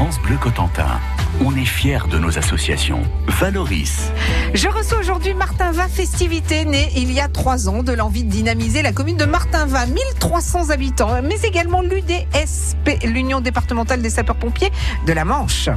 France 0.00 0.18
Bleu 0.22 0.38
Cotentin. 0.38 0.98
On 1.44 1.54
est 1.54 1.66
fiers 1.66 2.08
de 2.10 2.16
nos 2.16 2.38
associations. 2.38 3.02
Valoris. 3.26 4.10
Je 4.54 4.66
reçois 4.66 4.98
aujourd'hui 4.98 5.34
Martin 5.34 5.72
Va 5.72 5.88
Festivité, 5.88 6.64
né 6.64 6.90
il 6.96 7.12
y 7.12 7.20
a 7.20 7.28
trois 7.28 7.68
ans 7.68 7.82
de 7.82 7.92
l'envie 7.92 8.24
de 8.24 8.30
dynamiser 8.30 8.80
la 8.80 8.92
commune 8.92 9.18
de 9.18 9.26
Martin-Va, 9.26 9.84
1300 9.84 10.70
habitants, 10.70 11.20
mais 11.22 11.38
également 11.42 11.82
l'UDSP, 11.82 13.04
l'Union 13.04 13.42
départementale 13.42 14.00
des 14.00 14.08
sapeurs-pompiers 14.08 14.70
de 15.06 15.12
la 15.12 15.26
Manche. 15.26 15.68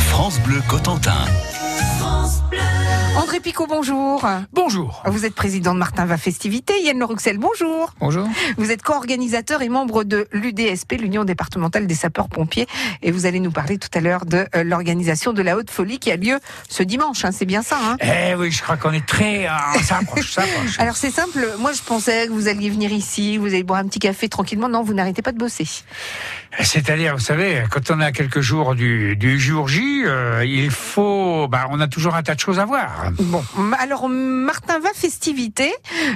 France 0.00 0.38
Bleu 0.40 0.60
Cotentin. 0.68 1.24
André 3.18 3.40
Picot, 3.40 3.66
bonjour. 3.66 4.24
Bonjour. 4.52 5.02
Vous 5.06 5.24
êtes 5.26 5.34
président 5.34 5.74
de 5.74 5.78
Martin 5.80 6.06
Va 6.06 6.16
Festivité. 6.16 6.72
Yann 6.84 7.00
Leruxel, 7.00 7.36
bonjour. 7.36 7.92
Bonjour. 7.98 8.28
Vous 8.56 8.70
êtes 8.70 8.82
co-organisateur 8.82 9.60
et 9.62 9.68
membre 9.68 10.04
de 10.04 10.28
l'UDSP, 10.32 10.92
l'Union 11.00 11.24
départementale 11.24 11.88
des 11.88 11.96
sapeurs-pompiers. 11.96 12.68
Et 13.02 13.10
vous 13.10 13.26
allez 13.26 13.40
nous 13.40 13.50
parler 13.50 13.76
tout 13.76 13.88
à 13.92 14.00
l'heure 14.00 14.24
de 14.24 14.46
euh, 14.54 14.62
l'organisation 14.62 15.32
de 15.32 15.42
la 15.42 15.56
Haute 15.56 15.68
Folie 15.70 15.98
qui 15.98 16.12
a 16.12 16.16
lieu 16.16 16.38
ce 16.68 16.84
dimanche. 16.84 17.24
hein, 17.24 17.32
c'est 17.32 17.44
bien 17.44 17.62
ça, 17.62 17.76
hein 17.82 17.96
Eh 18.00 18.36
oui, 18.36 18.52
je 18.52 18.62
crois 18.62 18.76
qu'on 18.76 18.92
est 18.92 19.04
très... 19.04 19.46
euh, 19.46 19.80
ça 19.82 19.98
approche, 19.98 20.30
ça 20.30 20.42
approche. 20.42 20.78
Alors 20.78 20.96
c'est 20.96 21.10
simple, 21.10 21.44
moi 21.58 21.72
je 21.72 21.82
pensais 21.82 22.28
que 22.28 22.32
vous 22.32 22.46
alliez 22.46 22.70
venir 22.70 22.92
ici, 22.92 23.36
vous 23.36 23.46
allez 23.48 23.64
boire 23.64 23.80
un 23.80 23.88
petit 23.88 23.98
café 23.98 24.28
tranquillement. 24.28 24.68
Non, 24.68 24.82
vous 24.84 24.94
n'arrêtez 24.94 25.22
pas 25.22 25.32
de 25.32 25.38
bosser. 25.38 25.66
C'est-à-dire, 26.60 27.14
vous 27.16 27.22
savez, 27.22 27.64
quand 27.70 27.90
on 27.90 28.00
a 28.00 28.12
quelques 28.12 28.40
jours 28.40 28.74
du, 28.76 29.16
du 29.16 29.38
jour 29.40 29.66
J, 29.68 30.02
euh, 30.04 30.44
il 30.46 30.70
faut... 30.70 31.46
Bah, 31.48 31.66
on 31.70 31.80
a 31.80 31.88
toujours 31.88 32.14
un 32.14 32.22
tas 32.22 32.34
de 32.36 32.40
choses 32.40 32.58
à 32.58 32.64
voir. 32.64 33.07
Bon, 33.10 33.42
alors 33.78 34.08
Martin 34.08 34.78
Va 34.80 34.90
Festivité, 34.94 35.72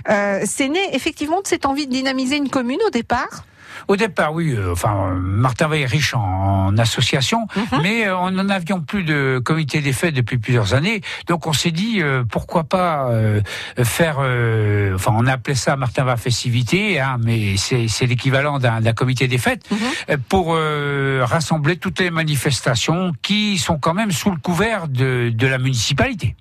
euh, 0.08 0.40
c'est 0.44 0.68
né 0.68 0.80
effectivement 0.94 1.40
de 1.40 1.46
cette 1.46 1.66
envie 1.66 1.86
de 1.86 1.92
dynamiser 1.92 2.36
une 2.36 2.48
commune 2.50 2.80
au 2.86 2.90
départ? 2.90 3.44
Au 3.88 3.96
départ, 3.96 4.32
oui, 4.34 4.52
euh, 4.56 4.72
enfin, 4.72 5.14
Martin 5.20 5.68
Veil 5.68 5.82
est 5.82 5.86
riche 5.86 6.14
en, 6.14 6.66
en 6.66 6.78
associations, 6.78 7.46
mais 7.82 8.06
euh, 8.06 8.16
on 8.16 8.30
n'en 8.30 8.48
avions 8.48 8.80
plus 8.80 9.04
de 9.04 9.40
comité 9.44 9.80
des 9.80 9.92
fêtes 9.92 10.14
depuis 10.14 10.38
plusieurs 10.38 10.74
années. 10.74 11.00
Donc 11.26 11.46
on 11.46 11.52
s'est 11.52 11.70
dit, 11.70 12.00
euh, 12.02 12.24
pourquoi 12.28 12.64
pas 12.64 13.08
euh, 13.10 13.40
faire... 13.82 14.16
euh, 14.20 14.94
enfin, 14.94 15.12
on 15.16 15.26
appelait 15.26 15.54
ça 15.54 15.76
Martin 15.76 16.04
Va 16.04 16.16
Festivité, 16.16 17.00
hein, 17.00 17.16
mais 17.22 17.56
c'est 17.56 17.88
c'est 17.88 18.06
l'équivalent 18.06 18.58
d'un 18.58 18.80
d'un 18.80 18.92
comité 18.92 19.28
des 19.28 19.38
fêtes, 19.38 19.68
euh, 20.10 20.16
pour 20.28 20.54
euh, 20.54 21.22
rassembler 21.24 21.76
toutes 21.76 22.00
les 22.00 22.10
manifestations 22.10 23.12
qui 23.22 23.58
sont 23.58 23.78
quand 23.78 23.94
même 23.94 24.12
sous 24.12 24.30
le 24.30 24.36
couvert 24.36 24.88
de, 24.88 25.30
de 25.34 25.46
la 25.46 25.58
municipalité. 25.58 26.36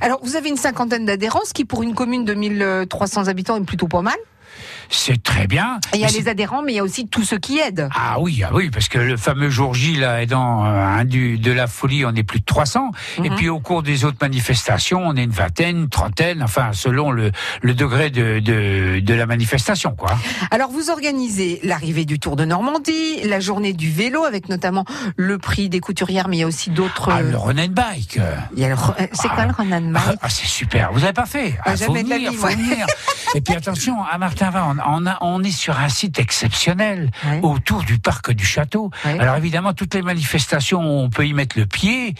Alors 0.00 0.20
vous 0.22 0.36
avez 0.36 0.48
une 0.48 0.56
cinquantaine 0.56 1.04
d'adhérents, 1.06 1.40
ce 1.44 1.54
qui 1.54 1.64
pour 1.64 1.82
une 1.82 1.94
commune 1.94 2.24
de 2.24 2.34
1300 2.34 3.28
habitants 3.28 3.56
est 3.56 3.64
plutôt 3.64 3.88
pas 3.88 4.02
mal. 4.02 4.16
C'est 4.90 5.22
très 5.22 5.46
bien. 5.46 5.78
Et 5.92 5.96
il 5.96 6.00
y 6.00 6.04
a 6.04 6.08
les 6.08 6.28
adhérents, 6.28 6.62
mais 6.62 6.72
il 6.72 6.76
y 6.76 6.78
a 6.78 6.84
aussi 6.84 7.06
tous 7.08 7.22
ceux 7.24 7.38
qui 7.38 7.58
aident. 7.58 7.88
Ah 7.94 8.16
oui, 8.20 8.42
ah 8.44 8.50
oui, 8.52 8.70
parce 8.70 8.88
que 8.88 8.98
le 8.98 9.16
fameux 9.16 9.50
jour 9.50 9.74
J, 9.74 9.96
là, 9.96 10.22
aidant 10.22 10.64
euh, 10.66 11.04
du, 11.04 11.38
de 11.38 11.52
la 11.52 11.66
folie, 11.66 12.04
on 12.04 12.14
est 12.14 12.22
plus 12.22 12.40
de 12.40 12.44
300. 12.44 12.90
Et 13.22 13.30
Mhm. 13.30 13.36
puis 13.36 13.48
au 13.48 13.60
cours 13.60 13.82
des 13.82 14.04
autres 14.04 14.18
manifestations, 14.20 15.02
on 15.04 15.16
est 15.16 15.24
une 15.24 15.30
vingtaine, 15.30 15.76
une 15.78 15.88
trentaine, 15.88 16.42
enfin, 16.42 16.70
selon 16.72 17.10
le, 17.10 17.32
le 17.62 17.74
degré 17.74 18.10
de, 18.10 18.38
de, 18.40 19.00
de 19.00 19.14
la 19.14 19.26
manifestation, 19.26 19.94
quoi. 19.96 20.16
Alors 20.50 20.70
vous 20.70 20.90
organisez 20.90 21.60
l'arrivée 21.62 22.04
du 22.04 22.18
Tour 22.18 22.36
de 22.36 22.44
Normandie, 22.44 23.22
la 23.24 23.40
journée 23.40 23.72
du 23.72 23.90
vélo 23.90 24.24
avec 24.24 24.48
notamment 24.48 24.84
le 25.16 25.38
prix 25.38 25.68
des 25.68 25.80
couturières, 25.80 26.28
mais 26.28 26.36
il 26.36 26.40
y 26.40 26.44
a 26.44 26.46
aussi 26.46 26.70
d'autres. 26.70 27.10
Ah, 27.10 27.22
le 27.22 27.36
run 27.36 27.58
and 27.58 27.68
bike. 27.70 28.18
Euh, 28.18 28.34
C'est 29.12 29.28
quoi 29.28 29.46
le 29.46 29.52
Ah, 29.58 29.80
Mike 29.80 30.18
ah, 30.22 30.28
c'est 30.28 30.46
super. 30.46 30.92
Vous 30.92 31.02
avez 31.04 31.12
pas 31.12 31.26
fait 31.26 31.54
Ah, 31.60 31.62
Ah, 31.66 31.70
faut 31.76 31.84
jamais 31.86 32.02
de 32.04 32.10
la 32.10 32.16
venir, 32.16 32.30
vie, 32.30 32.36
faut 32.36 32.42
moi. 32.46 32.50
venir. 32.54 32.86
Et 33.34 33.40
puis 33.40 33.54
attention, 33.54 33.96
à 34.02 34.16
Martin-Va, 34.18 34.73
on, 34.86 35.04
on, 35.04 35.06
a- 35.06 35.18
on 35.20 35.42
est 35.42 35.50
sur 35.50 35.78
un 35.78 35.88
site 35.88 36.18
exceptionnel 36.18 37.10
autour 37.42 37.82
du 37.82 37.98
parc 37.98 38.32
du 38.32 38.44
château. 38.44 38.90
Alors 39.04 39.36
évidemment, 39.36 39.72
toutes 39.72 39.94
les 39.94 40.02
manifestations 40.02 40.80
on 40.80 41.10
peut 41.10 41.26
y 41.26 41.32
mettre 41.34 41.58
le 41.58 41.66
pied, 41.66 42.14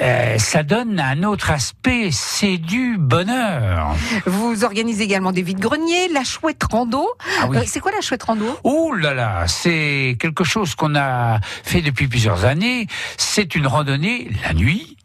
euh, 0.00 0.38
ça 0.38 0.62
donne 0.62 0.98
un 1.00 1.22
autre 1.22 1.50
aspect. 1.50 2.10
C'est 2.10 2.58
du 2.58 2.96
bonheur. 2.98 3.94
Vous 4.26 4.64
organisez 4.64 5.04
également 5.04 5.32
des 5.32 5.42
vides-greniers, 5.42 6.08
la 6.12 6.24
chouette 6.24 6.62
rando. 6.70 7.06
Ah 7.40 7.46
oui. 7.48 7.58
Euh, 7.58 7.62
c'est 7.66 7.80
quoi 7.80 7.92
la 7.92 8.00
chouette 8.00 8.22
rando? 8.22 8.58
Oh 8.64 8.92
là 8.94 9.14
là, 9.14 9.44
c'est 9.46 10.16
quelque 10.18 10.44
chose 10.44 10.74
qu'on 10.74 10.94
a 10.96 11.40
fait 11.62 11.80
depuis 11.82 12.08
plusieurs 12.08 12.44
années. 12.44 12.86
C'est 13.16 13.54
une 13.54 13.66
randonnée 13.66 14.30
la 14.44 14.52
nuit. 14.54 14.96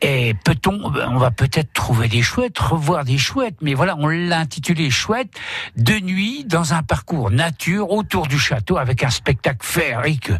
Et 0.00 0.34
peut-on, 0.44 0.80
on 0.82 1.18
va 1.18 1.30
peut-être 1.30 1.72
trouver 1.72 2.08
des 2.08 2.22
chouettes, 2.22 2.58
revoir 2.58 3.04
des 3.04 3.18
chouettes, 3.18 3.56
mais 3.60 3.74
voilà, 3.74 3.96
on 3.98 4.08
l'a 4.08 4.38
intitulé 4.38 4.90
chouette 4.90 5.30
de 5.76 5.94
nuit 6.00 6.44
dans 6.44 6.74
un 6.74 6.82
parcours 6.82 7.30
nature 7.30 7.90
autour 7.90 8.26
du 8.26 8.38
château 8.38 8.78
avec 8.78 9.04
un 9.04 9.10
spectacle 9.10 9.64
féerique. 9.66 10.30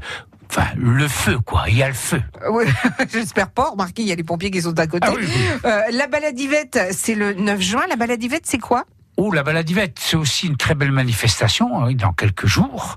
Enfin, 0.49 0.67
le 0.77 1.09
feu, 1.09 1.39
quoi. 1.39 1.65
Il 1.69 1.77
y 1.77 1.83
a 1.83 1.89
le 1.89 1.95
feu. 1.95 2.23
Ouais, 2.51 2.67
J'espère 3.13 3.51
pas. 3.51 3.71
Remarquez, 3.71 4.03
il 4.03 4.09
y 4.09 4.13
a 4.13 4.15
les 4.15 4.23
pompiers 4.23 4.51
qui 4.51 4.61
sont 4.61 4.79
à 4.79 4.87
côté. 4.87 5.09
Ah 5.11 5.15
oui, 5.17 5.25
oui. 5.27 5.47
Euh, 5.65 5.81
la 5.93 6.07
baladivette, 6.09 6.79
c'est 6.91 7.15
le 7.15 7.33
9 7.33 7.61
juin. 7.61 7.83
La 7.89 7.97
baladivette, 7.97 8.45
c'est 8.45 8.59
quoi? 8.59 8.85
Oh, 9.17 9.33
la 9.33 9.43
baladivette, 9.43 9.99
c'est 9.99 10.17
aussi 10.17 10.47
une 10.47 10.57
très 10.57 10.75
belle 10.75 10.93
manifestation 10.93 11.85
oui, 11.85 11.95
dans 11.95 12.13
quelques 12.13 12.47
jours. 12.47 12.97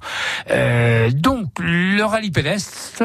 Euh, 0.49 1.09
donc, 1.11 1.51
le 1.59 2.03
rallye 2.03 2.31
pédestre, 2.31 3.03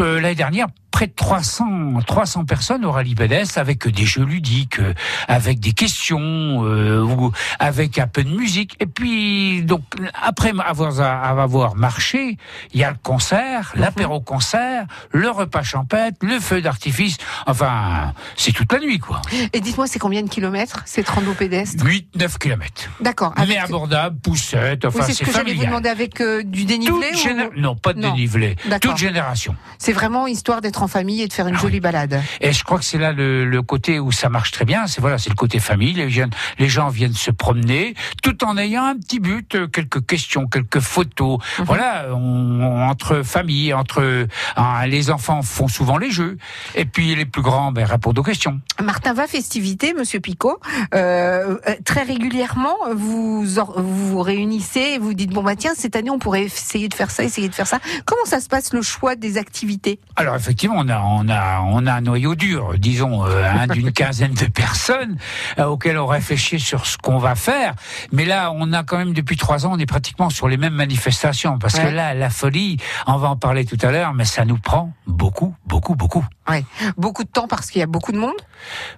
euh, 0.00 0.20
l'année 0.20 0.34
dernière, 0.34 0.66
près 0.90 1.08
de 1.08 1.12
300, 1.16 2.00
300 2.06 2.44
personnes 2.44 2.84
au 2.84 2.92
rallye 2.92 3.16
pédestre 3.16 3.58
avec 3.58 3.88
des 3.88 4.04
jeux 4.04 4.24
ludiques, 4.24 4.78
euh, 4.78 4.94
avec 5.26 5.58
des 5.58 5.72
questions, 5.72 6.20
euh, 6.64 7.02
ou 7.02 7.32
avec 7.58 7.98
un 7.98 8.06
peu 8.06 8.22
de 8.22 8.28
musique. 8.30 8.76
Et 8.78 8.86
puis, 8.86 9.62
donc, 9.64 9.82
après 10.22 10.52
avoir, 10.64 11.00
avoir 11.00 11.74
marché, 11.74 12.38
il 12.72 12.80
y 12.80 12.84
a 12.84 12.90
le 12.92 12.96
concert, 13.02 13.72
l'apéro-concert, 13.74 14.86
le 15.10 15.30
repas 15.30 15.62
champêtre, 15.64 16.18
le 16.22 16.38
feu 16.38 16.60
d'artifice. 16.62 17.16
Enfin, 17.46 18.12
c'est 18.36 18.52
toute 18.52 18.72
la 18.72 18.78
nuit, 18.78 18.98
quoi. 19.00 19.20
Et 19.52 19.60
dites-moi, 19.60 19.86
c'est 19.88 19.98
combien 19.98 20.22
de 20.22 20.28
kilomètres 20.28 20.82
cette 20.86 21.08
rando 21.08 21.32
pédestre? 21.34 21.84
8-9 21.84 22.38
kilomètres. 22.38 22.88
D'accord. 23.00 23.32
Mais 23.36 23.42
Avec... 23.42 23.58
abordable, 23.64 24.16
poussette, 24.20 24.84
Oui, 24.84 24.90
enfin, 24.94 25.04
c'est 25.06 25.14
ce 25.14 25.24
que 25.24 25.32
j'allais 25.32 25.54
vous 25.54 25.64
demander 25.64 25.88
avec 25.88 26.20
euh, 26.20 26.42
du 26.44 26.64
dénivelé 26.64 27.08
ou... 27.12 27.16
géné- 27.16 27.48
Non, 27.56 27.74
pas 27.74 27.92
de 27.94 28.00
Non. 28.00 28.12
dénivelé. 28.12 28.56
Toute 28.80 28.96
génération. 28.96 29.56
C'est 29.84 29.92
vraiment 29.92 30.26
histoire 30.26 30.62
d'être 30.62 30.82
en 30.82 30.88
famille 30.88 31.20
et 31.20 31.28
de 31.28 31.32
faire 31.34 31.46
une 31.46 31.56
Ah 31.56 31.60
jolie 31.60 31.74
oui. 31.74 31.80
balade. 31.80 32.22
Et 32.40 32.52
je 32.54 32.64
crois 32.64 32.78
que 32.78 32.86
c'est 32.86 32.96
là 32.96 33.12
le, 33.12 33.44
le 33.44 33.60
côté 33.60 34.00
où 34.00 34.12
ça 34.12 34.30
marche 34.30 34.50
très 34.50 34.64
bien. 34.64 34.86
C'est 34.86 35.02
voilà, 35.02 35.18
c'est 35.18 35.28
le 35.28 35.34
côté 35.34 35.58
famille. 35.58 35.92
Les, 35.92 36.08
jeunes, 36.08 36.30
les 36.58 36.70
gens 36.70 36.88
viennent 36.88 37.12
se 37.12 37.30
promener, 37.30 37.92
tout 38.22 38.42
en 38.44 38.56
ayant 38.56 38.84
un 38.86 38.96
petit 38.96 39.20
but, 39.20 39.54
euh, 39.56 39.66
quelques 39.66 40.06
questions, 40.06 40.46
quelques 40.46 40.80
photos. 40.80 41.38
Mhm. 41.58 41.64
Voilà, 41.66 42.06
on- 42.14 42.62
on- 42.62 42.88
entre 42.88 43.20
familles, 43.22 43.74
entre 43.74 44.26
hein, 44.56 44.86
les 44.86 45.10
enfants 45.10 45.42
font 45.42 45.68
souvent 45.68 45.98
les 45.98 46.10
jeux, 46.10 46.38
et 46.74 46.86
puis 46.86 47.14
les 47.14 47.26
plus 47.26 47.42
grands 47.42 47.70
ben, 47.70 47.84
répondent 47.84 48.18
aux 48.18 48.22
questions. 48.22 48.60
Martin 48.82 49.12
va 49.12 49.26
festivité, 49.26 49.92
Monsieur 49.92 50.20
Picot. 50.20 50.60
Euh, 50.94 51.58
euh, 51.68 51.74
très 51.84 52.04
régulièrement, 52.04 52.76
vous 52.94 53.44
vous 53.44 54.20
réunissez 54.22 54.94
et 54.94 54.98
vous 54.98 55.12
dites 55.12 55.30
bon 55.30 55.42
bah 55.42 55.56
tiens 55.56 55.72
cette 55.76 55.94
année 55.94 56.08
on 56.10 56.18
pourrait 56.18 56.44
essayer 56.44 56.88
de 56.88 56.94
faire 56.94 57.10
ça, 57.10 57.22
essayer 57.22 57.50
de 57.50 57.54
faire 57.54 57.66
ça. 57.66 57.80
Comment 58.06 58.24
ça 58.24 58.40
se 58.40 58.48
passe 58.48 58.72
le 58.72 58.80
choix 58.80 59.14
des 59.14 59.36
activités 59.36 59.73
Alors 60.16 60.36
effectivement, 60.36 60.76
on 60.78 60.88
a 60.88 61.00
on 61.00 61.28
a 61.28 61.60
on 61.60 61.86
a 61.86 61.92
un 61.94 62.00
noyau 62.00 62.34
dur, 62.34 62.74
disons 62.78 63.24
euh, 63.26 63.44
hein, 63.44 63.66
d'une 63.66 63.92
quinzaine 64.00 64.34
de 64.34 64.46
personnes 64.46 65.16
euh, 65.58 65.64
auxquelles 65.66 65.98
on 65.98 66.06
réfléchit 66.06 66.60
sur 66.60 66.86
ce 66.86 66.96
qu'on 66.98 67.18
va 67.18 67.34
faire. 67.34 67.74
Mais 68.12 68.24
là, 68.24 68.52
on 68.54 68.72
a 68.72 68.82
quand 68.84 68.98
même 68.98 69.12
depuis 69.14 69.36
trois 69.36 69.66
ans, 69.66 69.72
on 69.74 69.78
est 69.78 69.86
pratiquement 69.86 70.30
sur 70.30 70.48
les 70.48 70.56
mêmes 70.56 70.74
manifestations 70.74 71.58
parce 71.58 71.74
Ouais. 71.74 71.84
que 71.84 71.88
là, 71.88 72.14
la 72.14 72.30
folie, 72.30 72.76
on 73.06 73.16
va 73.16 73.28
en 73.28 73.36
parler 73.36 73.64
tout 73.64 73.78
à 73.82 73.90
l'heure, 73.90 74.14
mais 74.14 74.24
ça 74.24 74.44
nous 74.44 74.58
prend 74.58 74.92
beaucoup, 75.06 75.54
beaucoup, 75.66 75.94
beaucoup, 75.94 76.24
Ouais. 76.48 76.64
Beaucoup 76.98 77.24
de 77.24 77.28
temps 77.30 77.48
parce 77.48 77.70
qu'il 77.70 77.80
y 77.80 77.82
a 77.82 77.86
beaucoup 77.86 78.12
de 78.12 78.18
monde? 78.18 78.34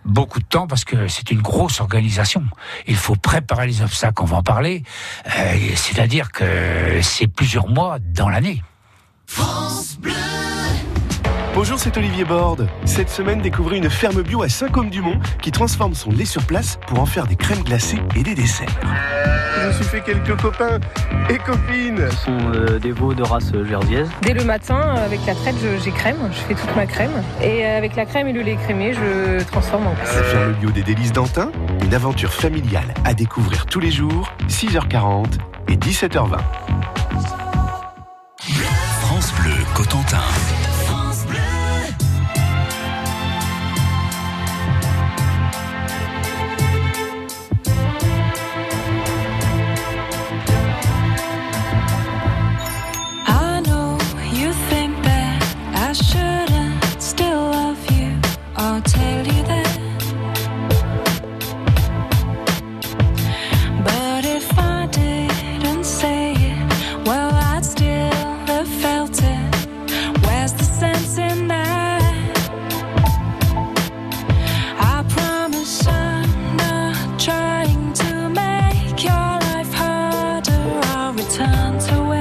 beaucoup 0.04 0.38
de 0.40 0.44
temps 0.44 0.66
parce 0.66 0.84
que 0.84 1.08
c'est 1.08 1.30
une 1.30 1.40
grosse 1.42 1.80
organisation. 1.80 2.42
Il 2.86 2.96
faut 2.96 3.16
préparer 3.16 3.66
les 3.66 3.82
obstacles, 3.82 4.22
on 4.22 4.26
va 4.26 4.36
en 4.38 4.42
parler. 4.42 4.82
Euh, 5.38 5.54
C'est-à-dire 5.74 6.30
que 6.32 7.00
c'est 7.02 7.26
plusieurs 7.26 7.68
mois 7.68 7.98
dans 8.00 8.28
l'année. 8.28 8.62
Bonjour, 11.54 11.78
c'est 11.78 11.96
Olivier 11.96 12.24
Borde. 12.24 12.68
Cette 12.84 13.08
semaine, 13.08 13.40
découvrez 13.40 13.78
une 13.78 13.88
ferme 13.88 14.22
bio 14.22 14.42
à 14.42 14.48
Saint-Côme-du-Mont 14.48 15.18
qui 15.40 15.50
transforme 15.50 15.94
son 15.94 16.10
lait 16.10 16.24
sur 16.26 16.42
place 16.44 16.78
pour 16.86 17.00
en 17.00 17.06
faire 17.06 17.26
des 17.26 17.36
crèmes 17.36 17.62
glacées 17.62 17.98
et 18.14 18.22
des 18.22 18.34
desserts. 18.34 18.68
Je 19.62 19.68
me 19.68 19.72
suis 19.72 19.84
fait 19.84 20.00
quelques 20.02 20.38
copains 20.40 20.78
et 21.30 21.38
copines. 21.38 22.08
Ce 22.10 22.16
sont 22.26 22.38
euh, 22.54 22.78
des 22.78 22.92
veaux 22.92 23.14
de 23.14 23.22
race 23.22 23.52
jersiaise. 23.66 24.08
Dès 24.22 24.34
le 24.34 24.44
matin, 24.44 24.76
avec 25.04 25.20
la 25.26 25.34
traite, 25.34 25.56
je- 25.62 25.82
j'ai 25.82 25.90
crème, 25.90 26.18
je 26.30 26.38
fais 26.40 26.54
toute 26.54 26.76
ma 26.76 26.86
crème. 26.86 27.10
Et 27.42 27.64
avec 27.64 27.96
la 27.96 28.04
crème 28.04 28.28
et 28.28 28.32
le 28.32 28.42
lait 28.42 28.56
crémé, 28.62 28.92
je 28.92 29.42
transforme 29.44 29.86
en 29.86 29.94
La 29.94 30.04
ferme 30.04 30.52
bio 30.60 30.70
des 30.70 30.82
délices 30.82 31.12
d'Antin, 31.12 31.50
une 31.82 31.94
aventure 31.94 32.32
familiale 32.34 32.92
à 33.04 33.14
découvrir 33.14 33.64
tous 33.66 33.80
les 33.80 33.90
jours, 33.90 34.30
6h40 34.48 35.24
et 35.68 35.76
17h20. 35.76 36.36
France 39.26 39.32
Bleu 39.40 39.64
Cotentin. 39.74 40.75
turn 81.30 81.78
to 81.78 82.02
wait. 82.08 82.15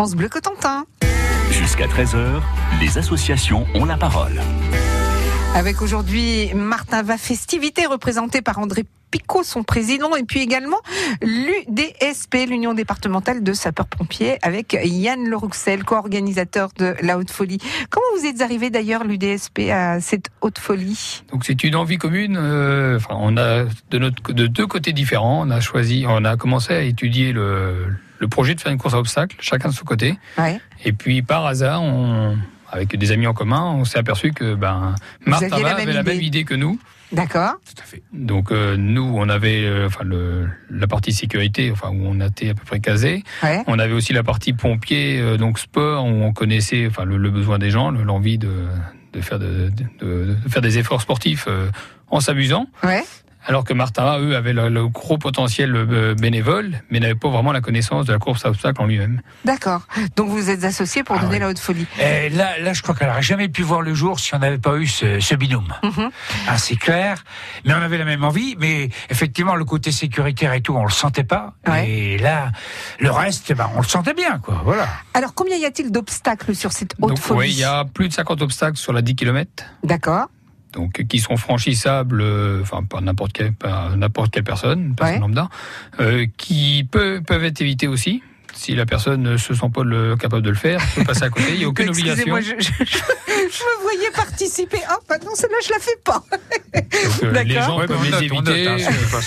France 0.00 0.16
Bleu 0.16 0.30
Cotentin. 0.30 0.86
Jusqu'à 1.50 1.86
13h, 1.86 2.40
les 2.80 2.96
associations 2.96 3.66
ont 3.74 3.84
la 3.84 3.98
parole. 3.98 4.40
Avec 5.54 5.82
aujourd'hui 5.82 6.54
Martin 6.54 7.02
Va 7.02 7.18
Festivité 7.18 7.84
représentée 7.84 8.40
par 8.40 8.58
André 8.60 8.86
Picot, 9.10 9.42
son 9.42 9.62
président, 9.62 10.16
et 10.16 10.22
puis 10.22 10.40
également 10.40 10.78
l'UDSP, 11.20 12.48
l'Union 12.48 12.72
départementale 12.72 13.42
de 13.42 13.52
sapeurs-pompiers, 13.52 14.38
avec 14.40 14.74
Yann 14.82 15.28
Lerouxel, 15.28 15.84
co-organisateur 15.84 16.70
de 16.78 16.94
la 17.02 17.18
Haute 17.18 17.30
Folie. 17.30 17.58
Comment 17.90 18.06
vous 18.18 18.24
êtes 18.24 18.40
arrivé 18.40 18.70
d'ailleurs, 18.70 19.04
l'UDSP, 19.04 19.68
à 19.70 20.00
cette 20.00 20.30
Haute 20.40 20.58
Folie? 20.58 21.24
Donc 21.30 21.44
c'est 21.44 21.62
une 21.62 21.76
envie 21.76 21.98
commune. 21.98 22.38
euh, 22.40 22.96
enfin, 22.96 23.16
on 23.18 23.36
a 23.36 23.64
de, 23.90 23.98
notre, 23.98 24.32
de 24.32 24.46
deux 24.46 24.66
côtés 24.66 24.94
différents. 24.94 25.46
On 25.46 25.50
a 25.50 25.60
choisi, 25.60 26.06
on 26.08 26.24
a 26.24 26.38
commencé 26.38 26.72
à 26.72 26.80
étudier 26.80 27.32
le, 27.32 27.84
le 28.20 28.28
projet 28.28 28.54
de 28.54 28.60
faire 28.60 28.70
une 28.70 28.78
course 28.78 28.94
à 28.94 28.98
obstacles, 28.98 29.36
chacun 29.40 29.70
de 29.70 29.74
son 29.74 29.84
côté. 29.84 30.16
Ouais. 30.38 30.60
Et 30.84 30.92
puis 30.92 31.22
par 31.22 31.44
hasard, 31.46 31.82
on, 31.82 32.36
avec 32.70 32.96
des 32.96 33.10
amis 33.12 33.26
en 33.26 33.34
commun, 33.34 33.62
on 33.76 33.84
s'est 33.84 33.98
aperçu 33.98 34.32
que 34.32 34.54
ben 34.54 34.94
Martha 35.26 35.56
avait 35.56 35.92
la 35.92 36.02
même 36.04 36.20
idée 36.20 36.44
que 36.44 36.54
nous. 36.54 36.78
D'accord. 37.12 37.54
Tout 37.66 37.82
à 37.82 37.84
fait. 37.84 38.02
Donc 38.12 38.52
euh, 38.52 38.76
nous, 38.76 39.02
on 39.16 39.28
avait 39.28 39.64
euh, 39.64 39.86
enfin 39.88 40.04
le, 40.04 40.48
la 40.70 40.86
partie 40.86 41.12
sécurité, 41.12 41.72
enfin 41.72 41.88
où 41.88 42.02
on 42.06 42.20
était 42.20 42.50
à 42.50 42.54
peu 42.54 42.64
près 42.64 42.78
casé. 42.78 43.24
Ouais. 43.42 43.64
On 43.66 43.80
avait 43.80 43.94
aussi 43.94 44.12
la 44.12 44.22
partie 44.22 44.52
pompier, 44.52 45.18
euh, 45.18 45.36
donc 45.36 45.58
sport, 45.58 46.04
où 46.04 46.08
on 46.22 46.32
connaissait 46.32 46.86
enfin 46.86 47.04
le, 47.04 47.16
le 47.16 47.30
besoin 47.30 47.58
des 47.58 47.70
gens, 47.70 47.90
le- 47.90 48.04
l'envie 48.04 48.38
de, 48.38 48.52
de 49.12 49.20
faire 49.22 49.40
de, 49.40 49.70
de- 50.00 50.36
de 50.44 50.48
faire 50.48 50.62
des 50.62 50.78
efforts 50.78 51.02
sportifs 51.02 51.48
en 52.10 52.20
s'amusant. 52.20 52.66
Ouais. 52.84 53.02
Alors 53.46 53.64
que 53.64 53.72
Martin, 53.72 54.18
eux, 54.18 54.36
avaient 54.36 54.52
le, 54.52 54.68
le 54.68 54.88
gros 54.88 55.18
potentiel 55.18 55.74
euh, 55.74 56.14
bénévole, 56.14 56.82
mais 56.90 57.00
n'avaient 57.00 57.14
pas 57.14 57.30
vraiment 57.30 57.52
la 57.52 57.60
connaissance 57.60 58.06
de 58.06 58.12
la 58.12 58.18
course 58.18 58.44
à 58.44 58.50
obstacles 58.50 58.82
en 58.82 58.86
lui-même. 58.86 59.22
D'accord. 59.44 59.82
Donc 60.16 60.28
vous 60.28 60.50
êtes 60.50 60.64
associés 60.64 61.02
pour 61.02 61.16
Ah 61.18 61.22
donner 61.22 61.38
la 61.38 61.48
Haute 61.48 61.58
Folie. 61.58 61.86
Et 62.00 62.28
là, 62.28 62.58
là, 62.58 62.72
je 62.72 62.82
crois 62.82 62.94
qu'elle 62.94 63.08
n'aurait 63.08 63.22
jamais 63.22 63.48
pu 63.48 63.62
voir 63.62 63.80
le 63.80 63.94
jour 63.94 64.20
si 64.20 64.34
on 64.34 64.38
n'avait 64.38 64.58
pas 64.58 64.76
eu 64.76 64.86
ce, 64.86 65.20
ce 65.20 65.34
binôme. 65.34 65.72
Mhm. 65.82 66.10
Ah, 66.48 66.58
c'est 66.58 66.76
clair. 66.76 67.24
Mais 67.64 67.72
on 67.74 67.78
avait 67.82 67.98
la 67.98 68.04
même 68.04 68.24
envie. 68.24 68.56
Mais 68.58 68.90
effectivement, 69.08 69.56
le 69.56 69.64
côté 69.64 69.90
sécuritaire 69.90 70.52
et 70.52 70.60
tout, 70.60 70.74
on 70.74 70.84
le 70.84 70.90
sentait 70.90 71.24
pas. 71.24 71.54
Ouais. 71.66 71.88
Et 71.88 72.18
là, 72.18 72.52
le 72.98 73.10
reste, 73.10 73.52
ben, 73.54 73.70
on 73.74 73.80
le 73.80 73.86
sentait 73.86 74.14
bien, 74.14 74.38
quoi. 74.38 74.60
Voilà. 74.64 74.86
Alors 75.14 75.34
combien 75.34 75.56
y 75.56 75.64
a-t-il 75.64 75.90
d'obstacles 75.90 76.54
sur 76.54 76.72
cette 76.72 76.94
Haute 77.00 77.10
Donc, 77.10 77.18
Folie 77.18 77.38
ouais, 77.38 77.48
il 77.50 77.58
y 77.58 77.64
a 77.64 77.84
plus 77.84 78.08
de 78.08 78.12
50 78.12 78.42
obstacles 78.42 78.76
sur 78.76 78.92
la 78.92 79.02
10 79.02 79.14
km. 79.16 79.64
D'accord. 79.82 80.26
Donc 80.72 81.04
qui 81.08 81.18
sont 81.18 81.36
franchissables, 81.36 82.20
euh, 82.20 82.60
enfin 82.62 82.82
par 82.84 83.02
n'importe 83.02 83.32
quelle, 83.32 83.52
n'importe 83.96 84.32
quelle 84.32 84.44
personne, 84.44 84.80
une 84.80 84.94
personne 84.94 85.14
Ouais. 85.16 85.20
lambda, 85.20 85.48
euh, 86.00 86.26
qui 86.36 86.86
peut, 86.90 87.20
peuvent 87.26 87.44
être 87.44 87.60
évités 87.60 87.88
aussi. 87.88 88.22
Si 88.52 88.74
la 88.74 88.84
personne 88.84 89.22
ne 89.22 89.36
se 89.36 89.54
sent 89.54 89.70
pas 89.72 89.84
le- 89.84 90.16
capable 90.16 90.42
de 90.42 90.50
le 90.50 90.56
faire, 90.56 90.80
peut 90.96 91.04
passer 91.04 91.22
à 91.22 91.30
côté. 91.30 91.46
Il 91.52 91.58
n'y 91.60 91.64
a 91.64 91.68
aucune 91.68 91.88
obligation. 91.90 92.36
Excusez-moi, 92.36 92.40
je, 92.40 92.84
je- 92.84 92.84
je- 92.84 92.98
je 92.98 93.62
me 93.64 93.82
voyais 93.82 94.10
participer. 94.14 94.78
Ah, 94.88 94.98
bah 95.08 95.16
non, 95.24 95.30
celle-là, 95.34 95.56
je 95.64 95.70
la 95.72 95.78
fais 95.78 95.96
pas. 96.04 96.24
Donc, 96.74 97.36
euh, 97.36 97.42
les 97.44 97.54
gens 97.54 97.78
Ouais, 97.78 97.86
peuvent 97.86 98.02
les 98.04 98.10
note, 98.10 98.22
éviter. 98.22 98.64
note, 98.64 98.80
hein, 98.82 99.18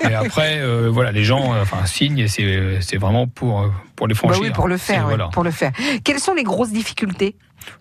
pas. 0.00 0.08
Et 0.10 0.14
après, 0.14 0.58
euh, 0.60 0.88
voilà, 0.90 1.12
les 1.12 1.24
gens, 1.24 1.54
euh, 1.54 1.62
enfin, 1.62 1.84
signent 1.86 2.18
et 2.18 2.28
c'est 2.28 2.78
c'est 2.80 2.96
vraiment 2.96 3.26
pour 3.26 3.70
pour 3.96 4.08
les 4.08 4.14
Bah 4.14 4.18
franchir. 4.18 4.42
oui, 4.42 4.50
pour 4.50 4.66
le 4.66 4.78
faire. 4.78 5.04
voilà. 5.06 5.28
pour 5.28 5.44
le 5.44 5.50
faire. 5.50 5.72
Quelles 6.02 6.18
sont 6.20 6.34
les 6.34 6.42
grosses 6.42 6.72
difficultés 6.72 7.36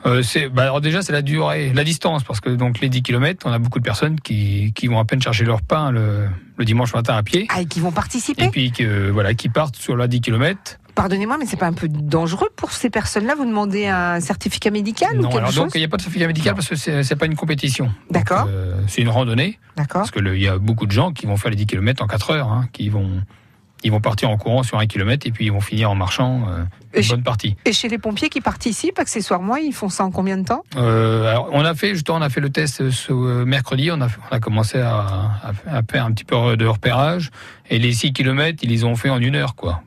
Euh, 0.05 0.21
bah 0.53 0.63
alors 0.63 0.81
déjà, 0.81 1.01
c'est 1.01 1.11
la 1.11 1.21
durée, 1.21 1.71
la 1.73 1.83
distance, 1.83 2.23
parce 2.23 2.39
que 2.39 2.49
donc 2.49 2.79
les 2.79 2.89
10 2.89 3.01
km, 3.03 3.45
on 3.47 3.51
a 3.51 3.59
beaucoup 3.59 3.79
de 3.79 3.83
personnes 3.83 4.19
qui, 4.19 4.71
qui 4.73 4.87
vont 4.87 4.99
à 4.99 5.05
peine 5.05 5.21
chercher 5.21 5.45
leur 5.45 5.61
pain 5.61 5.91
le, 5.91 6.27
le 6.57 6.65
dimanche 6.65 6.93
matin 6.93 7.15
à 7.15 7.23
pied. 7.23 7.47
Ah, 7.49 7.61
et 7.61 7.65
qui 7.65 7.79
vont 7.79 7.91
participer 7.91 8.45
Et 8.45 8.49
puis 8.49 8.71
que, 8.71 9.09
voilà, 9.09 9.33
qui 9.33 9.49
partent 9.49 9.75
sur 9.75 9.95
la 9.97 10.07
10 10.07 10.21
km. 10.21 10.77
Pardonnez-moi, 10.95 11.37
mais 11.37 11.45
c'est 11.45 11.55
pas 11.57 11.67
un 11.67 11.73
peu 11.73 11.87
dangereux 11.87 12.49
pour 12.57 12.71
ces 12.73 12.89
personnes-là 12.89 13.35
Vous 13.35 13.45
demandez 13.45 13.87
un 13.87 14.19
certificat 14.19 14.69
médical 14.69 15.17
ou 15.17 15.21
Non, 15.21 15.29
quelque 15.29 15.37
alors 15.37 15.51
chose 15.51 15.63
donc 15.63 15.71
il 15.75 15.77
n'y 15.77 15.85
a 15.85 15.87
pas 15.87 15.95
de 15.95 16.01
certificat 16.01 16.27
médical 16.27 16.55
parce 16.55 16.67
que 16.67 16.75
c'est, 16.75 17.15
pas 17.15 17.25
une 17.25 17.35
compétition. 17.37 17.89
D'accord. 18.11 18.47
euh, 18.49 18.73
c'est 18.87 19.01
une 19.01 19.07
randonnée, 19.09 19.59
D'accord. 19.77 20.01
parce 20.01 20.11
que 20.11 20.19
le- 20.19 20.35
il 20.35 20.41
y 20.43 20.47
a 20.49 20.57
beaucoup 20.57 20.85
de 20.87 20.91
gens 20.91 21.13
qui 21.13 21.25
vont 21.25 21.37
faire 21.37 21.51
les 21.51 21.55
10 21.57 21.67
km 21.67 22.03
en 22.03 22.07
4 22.07 22.31
heures, 22.31 22.51
hein, 22.51 22.67
qui 22.73 22.89
vont, 22.89 23.09
ils 23.83 23.91
vont 23.91 24.01
partir 24.01 24.29
en 24.29 24.37
courant 24.37 24.63
sur 24.63 24.77
un 24.77 24.85
kilomètre 24.87 25.25
et 25.25 25.31
puis 25.31 25.45
ils 25.45 25.51
vont 25.51 25.61
finir 25.61 25.89
en 25.89 25.95
marchant 25.95 26.43
euh, 26.49 26.63
une 26.99 27.07
bonne 27.07 27.23
partie. 27.23 27.55
Et 27.65 27.71
chez 27.73 27.87
les 27.87 27.97
pompiers 27.97 28.29
qui 28.29 28.41
participent, 28.41 28.99
accessoirement, 28.99 29.55
ils 29.55 29.73
font 29.73 29.89
ça 29.89 30.03
en 30.03 30.11
combien 30.11 30.37
de 30.37 30.43
temps? 30.45 30.63
Euh, 30.75 31.25
alors, 31.29 31.49
on 31.53 31.63
a 31.63 31.73
fait 31.75 31.93
justement, 31.93 32.17
on 32.17 32.21
a 32.21 32.29
fait 32.29 32.41
le 32.41 32.49
test 32.49 32.89
ce 32.89 33.13
euh, 33.13 33.45
mercredi. 33.45 33.89
On 33.91 34.01
a, 34.01 34.09
fait- 34.09 34.19
on 34.29 34.35
a 34.35 34.39
commencé 34.39 34.79
à, 34.79 35.51
faire 35.89 36.05
un 36.05 36.11
petit 36.11 36.25
peu 36.25 36.57
de 36.57 36.65
repérage 36.65 37.29
et 37.69 37.79
les 37.79 37.93
6 37.93 38.11
km, 38.13 38.59
ils 38.63 38.69
les 38.69 38.83
ont 38.83 38.95
fait 38.95 39.09
en 39.09 39.19
une 39.19 39.35
heure, 39.35 39.55
quoi. 39.55 39.81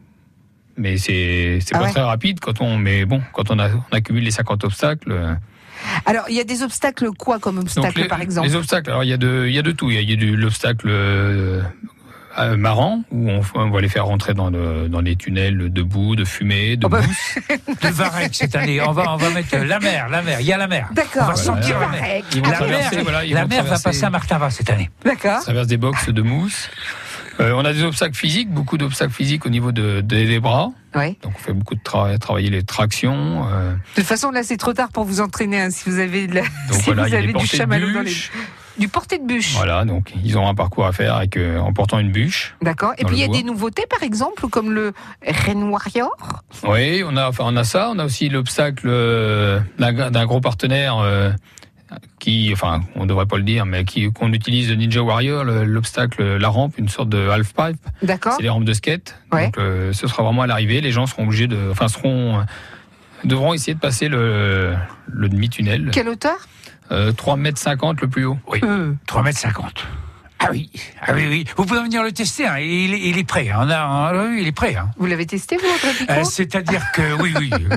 Mais 0.78 0.96
c'est 0.96 1.58
Ah 1.72 1.78
pas 1.78 1.84
ouais. 1.84 1.90
très 1.90 2.00
rapide 2.00 2.40
quand 2.40 2.62
on, 2.62 2.78
mais 2.78 3.04
bon, 3.04 3.20
quand 3.34 3.50
on, 3.50 3.58
a, 3.58 3.68
on 3.68 3.94
accumule 3.94 4.24
les 4.24 4.30
50 4.30 4.64
obstacles. 4.64 5.36
Alors, 6.06 6.24
il 6.30 6.34
y 6.34 6.40
a 6.40 6.44
des 6.44 6.62
obstacles 6.62 7.10
quoi 7.10 7.38
comme 7.40 7.58
obstacles, 7.58 8.02
les, 8.02 8.08
par 8.08 8.22
exemple? 8.22 8.46
les 8.48 8.54
obstacles, 8.54 8.88
alors 8.88 9.04
il 9.04 9.10
y 9.10 9.12
a 9.12 9.16
de, 9.18 9.44
il 9.48 9.52
y 9.52 9.58
a 9.58 9.62
de 9.62 9.72
tout. 9.72 9.90
Il 9.90 9.96
y 9.96 9.98
a, 9.98 10.00
il 10.00 10.08
y 10.08 10.12
a 10.14 10.16
du 10.16 10.34
l'obstacle 10.36 10.88
euh, 12.38 12.56
marrant 12.56 13.02
où 13.10 13.30
on, 13.30 13.42
on 13.54 13.70
va 13.70 13.80
les 13.80 13.88
faire 13.88 14.06
rentrer 14.06 14.34
dans, 14.34 14.50
le, 14.50 14.88
dans 14.88 15.00
les 15.00 15.16
tunnels 15.16 15.72
de 15.72 15.82
boue, 15.82 16.16
de 16.16 16.24
fumée, 16.24 16.76
de 16.76 16.86
Oh 16.86 16.88
bah, 16.88 17.00
mousse. 17.02 17.38
De 17.82 17.88
Varec 17.88 18.34
cette 18.34 18.56
année. 18.56 18.80
On 18.80 18.92
va, 18.92 19.12
on 19.12 19.16
va 19.16 19.30
mettre 19.30 19.56
la 19.56 19.78
mer, 19.78 20.08
la 20.08 20.22
mer. 20.22 20.40
Il 20.40 20.46
y 20.46 20.52
a 20.52 20.56
la 20.56 20.66
mer. 20.66 20.88
On 20.90 20.94
D'accord. 20.94 21.26
va 21.26 21.36
sentir 21.36 21.78
la 21.78 21.88
mer. 21.88 22.22
La 22.42 22.66
mer, 22.66 22.90
voilà, 23.02 23.24
la 23.24 23.46
mer 23.46 23.64
va 23.64 23.78
passer 23.78 24.04
à 24.04 24.10
Martin 24.10 24.38
cette 24.50 24.70
année. 24.70 24.90
D'accord. 25.04 25.40
traverse 25.40 25.66
des 25.66 25.76
boxes 25.76 26.08
de 26.08 26.22
mousse. 26.22 26.70
Euh, 27.40 27.52
on 27.54 27.64
a 27.64 27.72
des 27.72 27.82
obstacles 27.82 28.14
physiques, 28.16 28.50
beaucoup 28.50 28.76
d'obstacles 28.78 29.12
physiques 29.12 29.46
au 29.46 29.48
niveau 29.50 29.72
de, 29.72 30.00
de- 30.00 30.24
des 30.24 30.40
bras. 30.40 30.70
Ouais. 30.94 31.16
Donc 31.22 31.32
on 31.36 31.38
fait 31.38 31.52
beaucoup 31.52 31.74
de 31.74 31.80
tra- 31.80 32.18
travailler 32.18 32.50
les 32.50 32.62
tractions. 32.62 33.46
euh, 33.50 33.72
De 33.72 33.76
toute 33.96 34.04
façon, 34.04 34.30
là, 34.30 34.42
c'est 34.42 34.56
trop 34.58 34.72
tard 34.74 34.90
pour 34.90 35.04
vous 35.04 35.20
entraîner. 35.20 35.60
hein, 35.62 35.70
si 35.70 35.88
vous 35.88 35.98
avez, 35.98 36.26
de 36.26 36.34
la- 36.34 36.42
donc 36.42 36.50
si 36.72 36.82
voilà, 36.84 37.02
vous 37.02 37.08
il 37.08 37.12
y 37.12 37.14
a 37.14 37.18
avez 37.18 37.32
des 37.32 37.38
du 37.38 37.46
chamallow 37.46 37.92
dans 37.92 38.02
les 38.02 38.12
du 38.78 38.88
porté 38.88 39.18
de 39.18 39.26
bûche. 39.26 39.52
Voilà, 39.54 39.84
donc 39.84 40.14
ils 40.24 40.38
ont 40.38 40.48
un 40.48 40.54
parcours 40.54 40.86
à 40.86 40.92
faire 40.92 41.16
avec, 41.16 41.36
euh, 41.36 41.58
en 41.58 41.74
portant 41.74 41.98
une 41.98 42.10
bûche. 42.10 42.54
D'accord. 42.62 42.94
Et 42.96 43.04
puis 43.04 43.16
il 43.16 43.20
y 43.20 43.24
a 43.24 43.26
bois. 43.26 43.36
des 43.36 43.42
nouveautés, 43.42 43.84
par 43.88 44.02
exemple, 44.02 44.48
comme 44.48 44.72
le 44.72 44.94
Ren 45.26 45.62
Warrior? 45.70 46.10
Oui, 46.66 47.02
on 47.06 47.14
a, 47.18 47.28
enfin, 47.28 47.44
on 47.46 47.56
a 47.56 47.64
ça. 47.64 47.90
On 47.94 47.98
a 47.98 48.04
aussi 48.06 48.30
l'obstacle 48.30 48.86
euh, 48.88 49.60
d'un 49.78 50.10
d'un 50.10 50.24
gros 50.24 50.40
partenaire 50.40 50.96
euh, 50.98 51.30
qui, 52.18 52.50
enfin, 52.52 52.80
on 52.96 53.06
devrait 53.06 53.26
pas 53.26 53.36
le 53.36 53.42
dire, 53.42 53.66
mais 53.66 53.84
qui 53.84 54.10
qu'on 54.12 54.32
utilise 54.32 54.68
le 54.70 54.76
Ninja 54.76 55.02
Warrior, 55.02 55.44
le- 55.44 55.64
l'obstacle, 55.64 56.36
la 56.36 56.48
rampe, 56.48 56.78
une 56.78 56.88
sorte 56.88 57.08
de 57.08 57.28
half 57.28 57.52
pipe. 57.54 57.78
D'accord. 58.02 58.34
C'est 58.36 58.42
les 58.42 58.48
rampes 58.48 58.64
de 58.64 58.72
skate. 58.72 59.16
Ouais. 59.32 59.46
Donc 59.46 59.58
euh, 59.58 59.92
ce 59.92 60.06
sera 60.06 60.22
vraiment 60.22 60.42
à 60.42 60.46
l'arrivée. 60.46 60.80
Les 60.80 60.92
gens 60.92 61.06
seront 61.06 61.24
obligés 61.24 61.46
de, 61.46 61.70
enfin, 61.70 61.88
seront 61.88 62.38
euh, 62.38 62.42
devront 63.24 63.52
essayer 63.54 63.74
de 63.74 63.80
passer 63.80 64.08
le, 64.08 64.74
le 65.08 65.28
demi-tunnel. 65.28 65.90
Quelle 65.92 66.08
hauteur? 66.08 66.36
Euh, 66.90 67.12
3 67.12 67.36
mètres 67.36 67.58
50 67.58 68.00
le 68.00 68.08
plus 68.08 68.24
haut. 68.24 68.38
Oui. 68.48 68.60
3 69.06 69.22
mètres 69.22 69.38
50. 69.38 69.86
Ah 70.44 70.48
oui, 70.50 70.70
ah 71.00 71.12
oui, 71.14 71.26
oui. 71.28 71.44
Vous 71.56 71.64
pouvez 71.66 71.82
venir 71.84 72.02
le 72.02 72.10
tester. 72.10 72.46
Hein. 72.48 72.58
Il, 72.58 72.92
est- 72.94 73.08
il 73.10 73.16
est 73.16 73.22
prêt. 73.24 73.48
On 73.56 73.70
a, 73.70 74.12
il 74.36 74.44
est 74.46 74.50
prêt. 74.52 74.74
Hein. 74.74 74.90
Vous 74.98 75.06
l'avez 75.06 75.24
testé, 75.24 75.56
vous, 75.56 75.64
Euh, 76.10 76.24
C'est-à-dire 76.24 76.82
que 76.92 77.12
oui, 77.22 77.32
oui, 77.38 77.50
euh, 77.52 77.76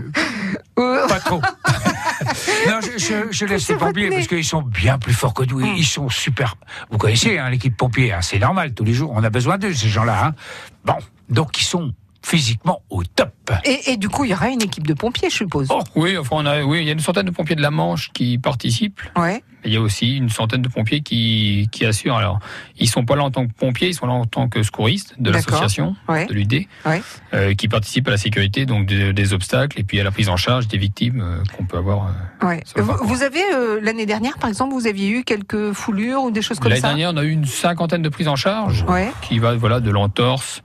Euh, 0.79 1.07
pas 1.07 1.19
trop. 1.19 1.41
non, 2.67 2.79
je, 2.81 2.97
je, 2.97 3.15
je 3.31 3.45
laisse 3.45 3.67
les 3.69 3.75
pompiers 3.75 4.09
parce 4.09 4.27
qu'ils 4.27 4.43
sont 4.45 4.61
bien 4.61 4.97
plus 4.97 5.13
forts 5.13 5.33
que 5.33 5.43
nous. 5.43 5.59
Mm. 5.59 5.75
Ils 5.77 5.85
sont 5.85 6.09
super. 6.09 6.55
Vous 6.91 6.97
connaissez 6.97 7.37
hein, 7.37 7.49
l'équipe 7.49 7.75
pompier. 7.75 8.13
hein, 8.13 8.21
c'est 8.21 8.39
normal. 8.39 8.73
Tous 8.73 8.83
les 8.83 8.93
jours, 8.93 9.11
on 9.13 9.23
a 9.23 9.29
besoin 9.29 9.57
d'eux 9.57 9.73
ces 9.73 9.89
gens-là. 9.89 10.27
Hein. 10.27 10.35
Bon, 10.83 10.97
donc 11.29 11.59
ils 11.59 11.65
sont 11.65 11.93
physiquement 12.25 12.81
au 12.89 13.03
top. 13.03 13.31
Et, 13.65 13.91
et 13.91 13.97
du 13.97 14.09
coup, 14.09 14.23
il 14.25 14.31
y 14.31 14.33
aura 14.33 14.49
une 14.49 14.63
équipe 14.63 14.87
de 14.87 14.95
pompiers, 14.95 15.29
je 15.29 15.35
suppose. 15.35 15.67
Oh. 15.69 15.81
Oui, 15.95 16.17
enfin, 16.17 16.37
on 16.39 16.45
a, 16.47 16.63
oui, 16.63 16.79
il 16.81 16.85
y 16.85 16.89
a 16.89 16.93
une 16.93 16.99
centaine 16.99 17.25
de 17.27 17.31
pompiers 17.31 17.55
de 17.55 17.61
la 17.61 17.69
Manche 17.69 18.09
qui 18.13 18.39
participent. 18.39 18.99
Ouais. 19.15 19.43
Il 19.63 19.71
y 19.71 19.77
a 19.77 19.81
aussi 19.81 20.17
une 20.17 20.29
centaine 20.29 20.61
de 20.63 20.67
pompiers 20.67 21.01
qui, 21.01 21.69
qui 21.71 21.85
assurent. 21.85 22.17
Alors, 22.17 22.39
ils 22.79 22.89
sont 22.89 23.05
pas 23.05 23.15
là 23.15 23.23
en 23.23 23.29
tant 23.31 23.45
que 23.45 23.53
pompiers, 23.53 23.89
ils 23.89 23.93
sont 23.93 24.07
là 24.07 24.13
en 24.13 24.25
tant 24.25 24.47
que 24.49 24.63
secouristes 24.63 25.13
de 25.19 25.29
l'association, 25.29 25.95
Ouais. 26.07 26.25
de 26.25 26.33
l'UD, 26.33 26.65
Ouais. 26.85 27.01
euh, 27.35 27.53
qui 27.53 27.67
participent 27.67 28.07
à 28.07 28.11
la 28.11 28.17
sécurité 28.17 28.65
donc 28.65 28.87
des, 28.87 29.13
des 29.13 29.33
obstacles 29.33 29.79
et 29.79 29.83
puis 29.83 29.99
à 29.99 30.03
la 30.03 30.11
prise 30.11 30.29
en 30.29 30.37
charge 30.37 30.67
des 30.67 30.77
victimes 30.79 31.21
euh, 31.21 31.43
qu'on 31.55 31.65
peut 31.65 31.77
avoir. 31.77 32.07
euh. 32.41 32.47
Ouais. 32.47 32.63
Vous, 32.75 32.93
vous 33.03 33.21
avez 33.23 33.41
l'année 33.81 34.05
dernière, 34.07 34.37
par 34.39 34.49
exemple, 34.49 34.73
vous 34.73 34.87
aviez 34.87 35.09
eu 35.09 35.23
quelques 35.23 35.73
foulures 35.73 36.23
ou 36.23 36.31
des 36.31 36.41
choses 36.41 36.59
comme 36.59 36.69
L'année 36.69 36.81
ça. 36.81 36.87
dernière, 36.89 37.11
on 37.13 37.17
a 37.17 37.23
eu 37.23 37.31
une 37.31 37.45
cinquantaine 37.45 38.01
de 38.01 38.09
prises 38.09 38.27
en 38.27 38.35
charge 38.35 38.83
qui 39.21 39.37
va 39.39 39.55
voilà 39.55 39.79
de 39.79 39.91
l'entorse 39.91 40.61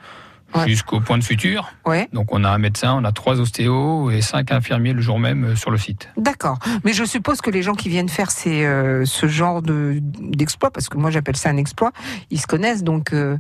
Ouais. 0.55 0.67
jusqu'au 0.69 1.01
point 1.01 1.17
de. 1.19 1.25
Ouais. 1.87 2.09
Donc 2.13 2.33
on 2.35 2.43
a 2.45 2.51
un 2.51 2.59
médecin, 2.59 2.95
on 3.01 3.05
a 3.05 3.13
trois 3.13 3.39
ostéos 3.41 4.11
et 4.11 4.21
cinq 4.21 4.51
infirmiers 4.51 4.93
le 4.93 5.01
jour 5.01 5.19
même 5.21 5.45
euh, 5.45 5.57
sur 5.57 5.71
le 5.71 5.79
site. 5.79 6.09
D'accord. 6.17 6.59
Mais 6.85 6.93
je 6.93 7.05
suppose 7.05 7.41
que 7.41 7.51
les 7.51 7.63
gens 7.63 7.75
qui 7.75 7.89
viennent 7.89 8.09
faire 8.09 8.31
ces, 8.33 8.65
euh, 8.65 9.05
ce 9.05 9.29
genre 9.29 9.63
de 9.63 9.99
d'exploit, 10.01 10.71
parce 10.73 10.89
que 10.89 10.97
moi 10.97 11.11
j'appelle 11.11 11.37
ça 11.37 11.51
un 11.51 11.57
exploit, 11.57 11.93
ils 12.31 12.41
se 12.41 12.47
connaissent, 12.49 12.83
donc 12.83 13.13
euh, 13.13 13.37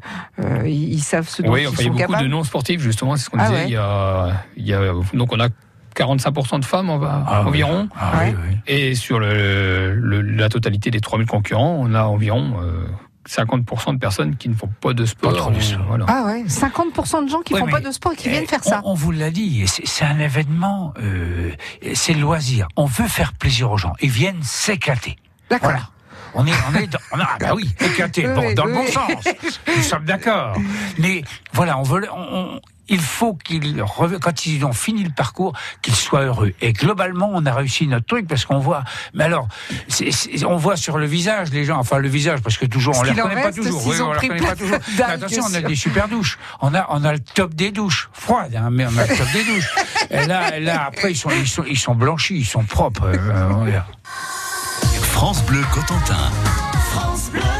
ils, 0.64 0.92
ils 0.94 1.02
savent 1.02 1.28
ce 1.28 1.42
dont 1.42 1.52
Oui, 1.52 1.62
ils 1.62 1.68
enfin, 1.68 1.76
il 1.80 1.82
y 1.82 1.82
a 1.82 1.84
sont 1.86 1.90
beaucoup 1.94 2.12
capables. 2.12 2.22
de 2.24 2.28
non 2.30 2.44
sportifs 2.44 2.80
justement, 2.80 3.16
c'est 3.16 3.24
ce 3.24 3.30
qu'on 3.30 3.38
Ah 3.40 3.46
disait. 3.48 3.58
ouais. 3.58 3.66
Il, 3.66 3.72
y 3.72 3.76
a, 3.76 4.44
il 4.56 4.66
y 4.66 4.74
a 4.74 4.92
donc 5.14 5.32
on 5.32 5.40
a 5.40 5.48
45% 5.96 6.60
de 6.60 6.64
femmes 6.64 6.88
on 6.90 6.98
va- 6.98 7.24
Ah 7.26 7.40
oui. 7.42 7.48
environ. 7.48 7.88
Ah, 7.98 8.18
Ouais. 8.18 8.34
oui, 8.36 8.50
oui. 8.50 8.56
Et 8.68 8.94
sur 8.94 9.18
le, 9.18 9.94
le- 9.94 10.20
la 10.22 10.48
totalité 10.48 10.90
des 10.92 11.00
3000 11.00 11.26
concurrents, 11.26 11.76
on 11.80 11.92
a 11.94 12.04
environ 12.04 12.54
euh, 12.62 12.84
50% 13.28 13.94
de 13.94 13.98
personnes 13.98 14.36
qui 14.36 14.48
ne 14.48 14.54
font 14.54 14.70
pas 14.80 14.92
de 14.92 15.04
sport. 15.04 15.32
Pas 15.32 15.38
trop 15.38 15.50
de 15.50 15.60
sport. 15.60 15.84
Voilà. 15.86 16.06
Ah 16.08 16.24
ouais, 16.26 16.44
50% 16.44 17.24
de 17.24 17.28
gens 17.30 17.40
qui 17.42 17.54
Ouais, 17.54 17.60
font 17.60 17.66
pas 17.68 17.80
de 17.80 17.90
sport 17.90 18.12
et 18.12 18.16
qui 18.16 18.28
eh, 18.28 18.32
viennent 18.32 18.46
faire 18.46 18.64
ça. 18.64 18.80
On, 18.84 18.92
on 18.92 18.94
vous 18.94 19.10
l'a 19.12 19.30
dit, 19.30 19.64
c'est 19.66 20.04
un 20.04 20.18
événement, 20.18 20.94
euh, 20.98 21.50
c'est 21.94 22.14
le 22.14 22.20
loisir. 22.20 22.66
On 22.76 22.86
veut 22.86 23.08
faire 23.08 23.32
plaisir 23.34 23.70
aux 23.70 23.76
gens. 23.78 23.92
Ils 24.00 24.10
viennent 24.10 24.42
s'éclater. 24.42 25.16
D'accord. 25.50 25.70
Voilà. 25.70 25.88
On 26.32 26.46
est, 26.46 26.52
on 26.70 26.74
est 26.78 26.86
dans, 26.86 26.98
on 27.12 27.18
a- 27.18 27.24
ah 27.28 27.36
bah 27.40 27.52
oui, 27.56 27.68
éclater, 27.80 28.26
Oui, 28.26 28.34
bon, 28.34 28.46
oui, 28.48 28.54
dans 28.54 28.64
le 28.64 28.72
bon 28.74 28.86
sens. 28.86 29.24
Nous 29.76 29.82
sommes 29.82 30.04
d'accord. 30.04 30.56
Mais 30.98 31.22
voilà, 31.52 31.76
on 31.78 31.82
veut, 31.82 32.06
on- 32.14 32.60
il 32.90 33.00
faut 33.00 33.34
qu'ils, 33.34 33.82
quand 34.20 34.44
ils 34.46 34.64
ont 34.66 34.72
fini 34.74 35.02
le 35.04 35.10
parcours, 35.10 35.54
qu'ils 35.80 35.94
soient 35.94 36.22
heureux. 36.24 36.52
Et 36.60 36.72
globalement, 36.74 37.30
on 37.32 37.46
a 37.46 37.54
réussi 37.54 37.86
notre 37.86 38.04
truc 38.04 38.28
parce 38.28 38.44
qu'on 38.44 38.58
voit, 38.58 38.84
mais 39.14 39.24
alors, 39.24 39.48
on 40.46 40.56
voit 40.56 40.76
sur 40.76 40.98
le 40.98 41.06
visage 41.06 41.50
les 41.50 41.64
gens, 41.64 41.78
enfin 41.78 41.96
le 41.98 42.08
visage, 42.08 42.40
parce 42.42 42.58
que 42.58 42.66
toujours, 42.66 42.94
on 42.96 43.00
Ce 43.00 43.04
les 43.06 43.12
reconnaît 43.12 43.34
pas 43.40 43.46
reste, 43.46 43.56
toujours. 43.62 43.86
Oui, 43.86 43.96
on 44.00 44.12
les 44.12 44.18
reconnaît 44.18 44.40
pas 44.40 44.56
toujours. 44.56 44.78
attention, 45.08 45.44
on 45.50 45.54
a 45.54 45.60
des 45.62 45.76
super 45.76 46.08
douches. 46.08 46.38
On 46.60 46.74
a, 46.74 46.86
on 46.90 47.02
a 47.04 47.12
le 47.12 47.20
top 47.20 47.54
des 47.54 47.70
douches, 47.70 48.10
froides, 48.12 48.54
hein, 48.56 48.68
mais 48.70 48.84
on 48.86 48.98
a 48.98 49.06
le 49.06 49.16
top 49.16 49.32
des 49.32 49.44
douches. 49.44 49.70
Et 50.10 50.26
là, 50.26 50.56
et 50.56 50.60
là, 50.60 50.84
après, 50.86 51.12
ils 51.12 51.16
sont, 51.16 51.30
ils 51.30 51.48
sont, 51.48 51.64
ils 51.66 51.78
sont 51.78 51.94
blanchis, 51.94 52.38
ils 52.38 52.44
sont 52.44 52.64
propres. 52.64 53.06
euh. 53.06 53.80
France 55.02 55.42
Bleu 55.44 55.62
Cotentin. 55.72 56.30
I 57.32 57.59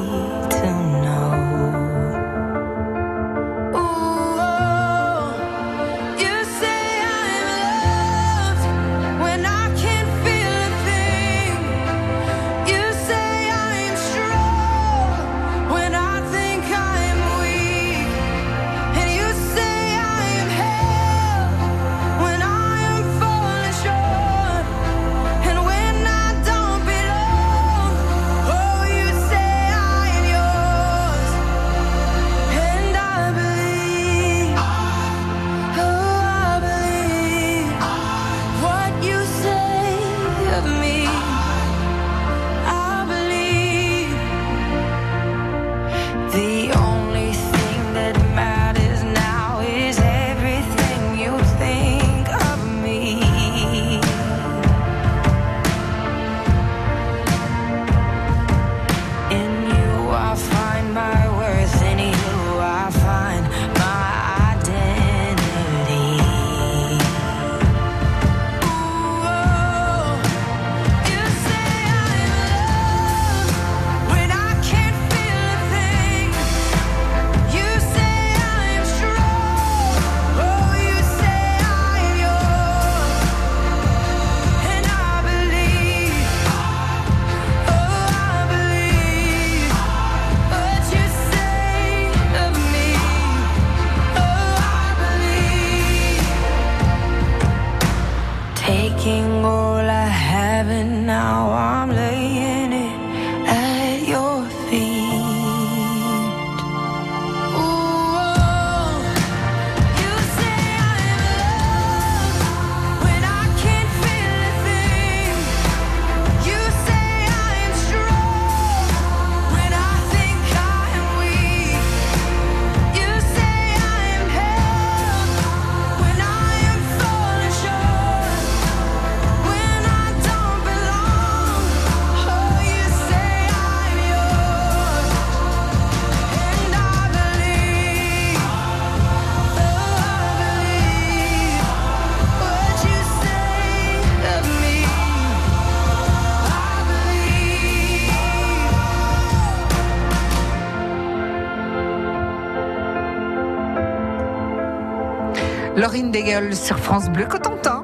Laurine 155.91 156.09
Degel 156.09 156.55
sur 156.55 156.79
France 156.79 157.09
Bleu 157.09 157.25
Cotentin. 157.25 157.83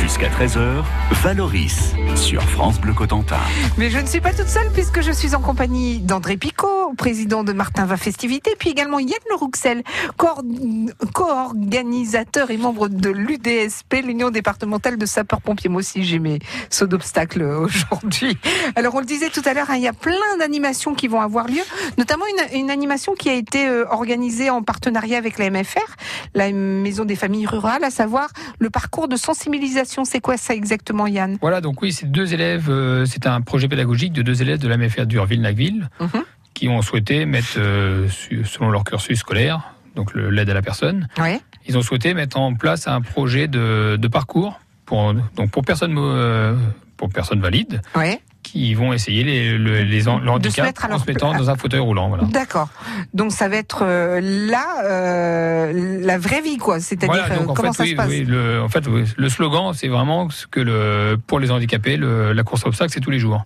Jusqu'à 0.00 0.26
13h, 0.26 0.82
Valoris 1.22 1.94
sur 2.16 2.42
France 2.42 2.80
Bleu 2.80 2.94
Cotentin. 2.94 3.38
Mais 3.78 3.90
je 3.90 3.98
ne 4.00 4.06
suis 4.06 4.20
pas 4.20 4.32
toute 4.32 4.48
seule 4.48 4.68
puisque 4.72 5.02
je 5.02 5.12
suis 5.12 5.36
en 5.36 5.40
compagnie 5.40 6.00
d'André 6.00 6.36
Picot, 6.36 6.71
président 6.94 7.44
de 7.44 7.52
Martin 7.52 7.86
Va 7.86 7.96
Festivité, 7.96 8.54
puis 8.58 8.70
également 8.70 8.98
Yann 8.98 9.18
Le 9.30 9.36
Rouxel, 9.36 9.82
co-organisateur 11.14 12.50
et 12.50 12.56
membre 12.56 12.88
de 12.88 13.10
l'UDSP, 13.10 14.02
l'Union 14.04 14.30
départementale 14.30 14.96
de 14.96 15.06
sapeurs-pompiers. 15.06 15.68
Moi 15.70 15.80
aussi, 15.80 16.04
j'ai 16.04 16.18
mes 16.18 16.38
sauts 16.70 16.86
d'obstacles 16.86 17.42
aujourd'hui. 17.42 18.36
Alors, 18.76 18.94
on 18.94 19.00
le 19.00 19.06
disait 19.06 19.30
tout 19.30 19.42
à 19.44 19.54
l'heure, 19.54 19.70
hein, 19.70 19.76
il 19.76 19.82
y 19.82 19.88
a 19.88 19.92
plein 19.92 20.36
d'animations 20.38 20.94
qui 20.94 21.08
vont 21.08 21.20
avoir 21.20 21.46
lieu, 21.48 21.62
notamment 21.98 22.24
une, 22.26 22.60
une 22.60 22.70
animation 22.70 23.14
qui 23.14 23.28
a 23.28 23.34
été 23.34 23.68
euh, 23.68 23.84
organisée 23.90 24.50
en 24.50 24.62
partenariat 24.62 25.18
avec 25.18 25.38
la 25.38 25.50
MFR, 25.50 25.96
la 26.34 26.50
Maison 26.52 27.04
des 27.04 27.16
familles 27.16 27.46
rurales, 27.46 27.84
à 27.84 27.90
savoir 27.90 28.28
le 28.58 28.70
parcours 28.70 29.08
de 29.08 29.16
sensibilisation. 29.16 30.04
C'est 30.04 30.20
quoi 30.20 30.36
ça 30.36 30.54
exactement, 30.54 31.06
Yann? 31.06 31.38
Voilà, 31.40 31.60
donc 31.60 31.82
oui, 31.82 31.92
c'est 31.92 32.10
deux 32.10 32.34
élèves, 32.34 32.68
euh, 32.68 33.04
c'est 33.06 33.26
un 33.26 33.40
projet 33.40 33.68
pédagogique 33.68 34.12
de 34.12 34.22
deux 34.22 34.42
élèves 34.42 34.58
de 34.58 34.68
la 34.68 34.76
MFR 34.76 35.06
d'Urville-Nacville 35.06 35.88
Mhm. 36.00 36.24
Qui 36.62 36.68
ont 36.68 36.80
souhaité 36.80 37.26
mettre, 37.26 37.54
euh, 37.56 38.06
selon 38.44 38.70
leur 38.70 38.84
cursus 38.84 39.18
scolaire, 39.18 39.74
donc 39.96 40.14
l'aide 40.14 40.48
à 40.48 40.54
la 40.54 40.62
personne, 40.62 41.08
Ouais. 41.18 41.40
ils 41.66 41.76
ont 41.76 41.82
souhaité 41.82 42.14
mettre 42.14 42.38
en 42.38 42.54
place 42.54 42.86
un 42.86 43.00
projet 43.00 43.48
de, 43.48 43.96
de 44.00 44.08
parcours 44.08 44.60
pour, 44.86 45.12
donc 45.34 45.50
pour 45.50 45.64
personnes, 45.64 45.96
euh, 45.98 46.54
pour 46.96 47.08
personnes 47.08 47.40
valides 47.40 47.82
Ouais. 47.96 48.20
qui 48.44 48.74
vont 48.74 48.92
essayer 48.92 49.24
les, 49.24 49.58
le, 49.58 49.82
les, 49.82 50.06
en- 50.06 50.20
se 50.20 50.28
en 50.28 50.38
leur 50.90 51.00
se 51.00 51.06
mettant 51.10 51.34
dans 51.36 51.50
un 51.50 51.56
fauteuil 51.56 51.80
roulant. 51.80 52.08
Voilà. 52.10 52.22
D'accord. 52.30 52.68
Donc 53.12 53.32
ça 53.32 53.48
va 53.48 53.56
être 53.56 53.80
euh, 53.82 54.20
là 54.20 55.72
la 56.06 56.16
vraie 56.18 56.42
vie, 56.42 56.58
quoi. 56.58 56.78
C'est-à-dire 56.78 57.26
Voilà, 57.26 57.42
comment 57.56 57.72
fait, 57.72 57.78
ça 57.78 57.82
oui, 57.82 57.90
se 57.90 57.96
passe 57.96 58.08
oui, 58.08 58.24
le, 58.24 58.62
en 58.62 58.68
fait, 58.68 58.86
oui, 58.86 59.02
le 59.16 59.28
slogan, 59.28 59.72
c'est 59.74 59.88
vraiment 59.88 60.28
que 60.52 60.60
le, 60.60 61.16
pour 61.26 61.40
les 61.40 61.50
handicapés, 61.50 61.96
le- 61.96 62.32
la 62.32 62.42
course 62.44 62.64
à 62.64 62.68
obstacles, 62.68 62.92
c'est 62.92 63.00
tous 63.00 63.10
les 63.10 63.18
jours. 63.18 63.44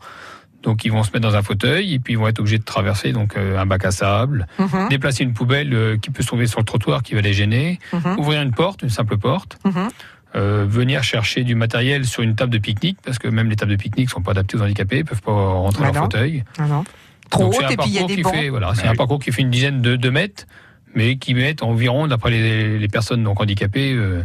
Donc 0.66 0.85
ils 0.85 0.90
vont 0.92 1.02
se 1.05 1.11
mettre 1.12 1.20
dans 1.26 1.37
un 1.37 1.42
fauteuil 1.42 1.94
et 1.94 1.98
puis 1.98 2.12
ils 2.14 2.16
vont 2.18 2.29
être 2.29 2.40
obligés 2.40 2.59
de 2.59 2.64
traverser 2.64 3.12
donc 3.12 3.37
euh, 3.37 3.59
un 3.59 3.64
bac 3.66 3.85
à 3.85 3.90
sable, 3.92 4.46
Mhm, 4.59 4.88
déplacer 4.90 5.22
une 5.24 5.33
poubelle 5.33 5.72
euh, 5.72 5.96
qui 5.96 6.11
peut 6.11 6.22
se 6.22 6.26
trouver 6.26 6.46
sur 6.46 6.59
le 6.59 6.64
trottoir 6.64 7.02
qui 7.02 7.14
va 7.14 7.20
les 7.22 7.33
gêner, 7.33 7.79
mhm, 7.92 8.18
ouvrir 8.18 8.42
une 8.42 8.50
porte, 8.52 8.83
une 8.83 8.90
simple 8.90 9.16
porte, 9.16 9.59
mhm. 9.64 9.88
euh, 10.35 10.66
venir 10.68 11.02
chercher 11.05 11.44
du 11.44 11.55
matériel 11.55 12.05
sur 12.05 12.22
une 12.22 12.35
table 12.35 12.52
de 12.52 12.59
pique-nique 12.59 12.98
parce 13.05 13.18
que 13.18 13.29
même 13.29 13.48
les 13.48 13.57
tables 13.57 13.70
de 13.70 13.76
pique-nique 13.76 14.11
sont 14.11 14.20
pas 14.22 14.33
adaptées 14.33 14.57
aux 14.59 14.62
handicapés, 14.62 14.98
ils 14.98 15.05
peuvent 15.05 15.22
pas 15.22 15.33
rentrer 15.33 15.83
Bah 15.85 15.88
dans 15.88 15.94
leur 15.94 16.02
fauteuil. 16.05 16.44
Ah 16.59 16.66
non. 16.66 16.85
Trop 17.31 17.44
Donc, 17.44 17.55
c'est 17.55 17.59
haute 17.61 17.66
un 17.66 17.70
et 17.70 17.76
puis 17.79 17.88
il 17.90 17.94
y 17.94 17.98
a 17.98 18.00
parcours 18.00 18.09
des 18.09 18.16
qui 18.16 18.22
bancs. 18.22 18.35
fait 18.35 18.48
voilà, 18.50 18.74
c'est 18.74 18.83
Ah 18.85 18.88
un 18.88 18.90
oui. 18.92 18.96
parcours 18.98 19.18
qui 19.20 19.33
fait 19.33 19.42
une 19.42 19.50
dizaine 19.50 19.81
de, 19.83 19.96
de 19.96 20.11
mètres, 20.11 20.46
mais 20.94 21.16
qui 21.16 21.35
met 21.35 21.62
environ, 21.62 22.07
d'après 22.09 22.31
les, 22.31 22.79
les 22.79 22.88
personnes 22.88 23.22
donc 23.24 23.40
handicapées, 23.40 23.92
euh, 23.94 24.22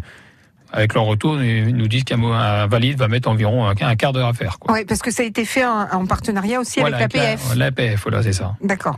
avec 0.72 0.94
leur 0.94 1.04
retour, 1.06 1.42
ils 1.42 1.76
nous 1.76 1.88
disent 1.88 2.04
qu'un 2.04 2.68
valide 2.68 2.98
va 2.98 3.08
mettre 3.08 3.30
environ 3.30 3.68
un, 3.68 3.96
quart 3.96 4.14
d'heure 4.14 4.28
à 4.28 4.34
faire. 4.34 4.58
Quoi. 4.60 4.74
Oui, 4.76 4.86
parce 4.86 5.02
que 5.02 5.12
ça 5.12 5.24
a 5.24 5.26
été 5.26 5.46
fait 5.46 5.66
en, 5.66 5.88
en 5.92 6.06
partenariat 6.06 6.60
aussi 6.60 6.80
Voilà, 6.80 6.98
avec 6.98 7.14
la- 7.14 7.32
l'APF. 7.32 7.56
L'APF, 7.56 8.02
voilà, 8.04 8.24
c'est 8.24 8.34
ça. 8.34 8.56
D'accord. 8.62 8.98